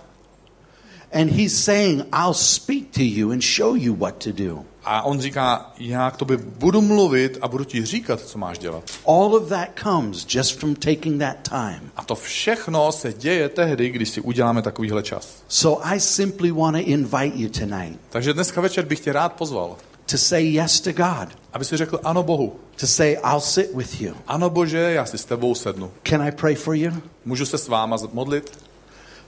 [1.14, 4.66] And he's saying, I'll speak to you and show you what to do.
[4.86, 8.84] A on říká, já k tobě budu mluvit a budu ti říkat, co máš dělat.
[9.08, 11.92] All of that comes just from taking that time.
[11.96, 15.28] A to všechno se děje tehdy, když si uděláme takovýhle čas.
[15.48, 19.76] So I simply want to invite you tonight Takže dneska večer bych tě rád pozval,
[20.12, 22.56] to say yes to God, aby si řekl ano Bohu.
[22.80, 24.14] to say, I'll sit with you.
[24.28, 25.92] Ano Bože, já si s tebou sednu.
[26.04, 26.92] Can I pray for you?
[27.26, 28.52] Můžu se s váma modlit?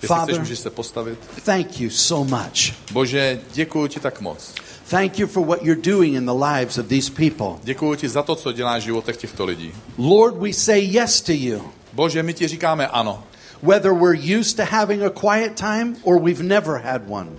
[0.01, 0.26] Jestli Father.
[0.26, 1.20] chceš, můžeš se postavit.
[1.45, 2.91] Thank you so much.
[2.91, 4.53] Bože, děkuji ti tak moc.
[4.89, 7.59] Thank you for what you're doing in the lives of these people.
[7.63, 9.71] Děkuji ti za to, co děláš v životech těchto lidí.
[9.97, 11.61] Lord, we say yes to you.
[11.93, 13.23] Bože, my ti říkáme ano.
[13.63, 17.29] Whether we're used to having a quiet time or we've never had one.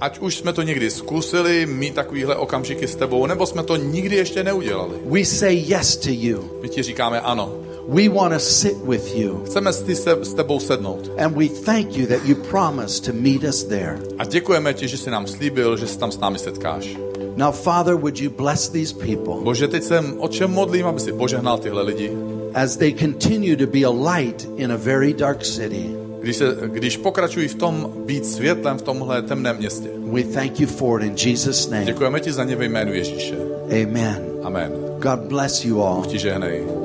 [0.00, 4.16] Ať už jsme to někdy zkusili mít takovýhle okamžiky s tebou, nebo jsme to nikdy
[4.16, 4.96] ještě neudělali.
[5.04, 6.58] We say yes to you.
[6.62, 7.63] My ti říkáme ano.
[7.88, 9.42] We want to sit with you.
[9.44, 11.10] Chceme s, tebou sednout.
[11.18, 13.98] And we thank you that you promised to meet us there.
[14.18, 16.96] A děkujeme ti, že jsi nám slíbil, že se tam s námi setkáš.
[17.36, 21.12] Now, Father, would you bless these people Bože, teď jsem o čem modlím, aby si
[21.12, 22.12] požehnal tyhle lidi.
[22.54, 25.90] as they continue to be a light in a very dark city?
[26.20, 29.88] Když, se, když pokračují v tom být světlem v tomhle temném městě.
[29.98, 31.84] We thank you for it in Jesus' name.
[31.84, 33.36] Děkujeme ti za ně ve jménu Ježíše.
[33.82, 34.22] Amen.
[34.42, 34.72] Amen.
[34.98, 36.04] God bless you all.
[36.04, 36.83] Ti žehnej.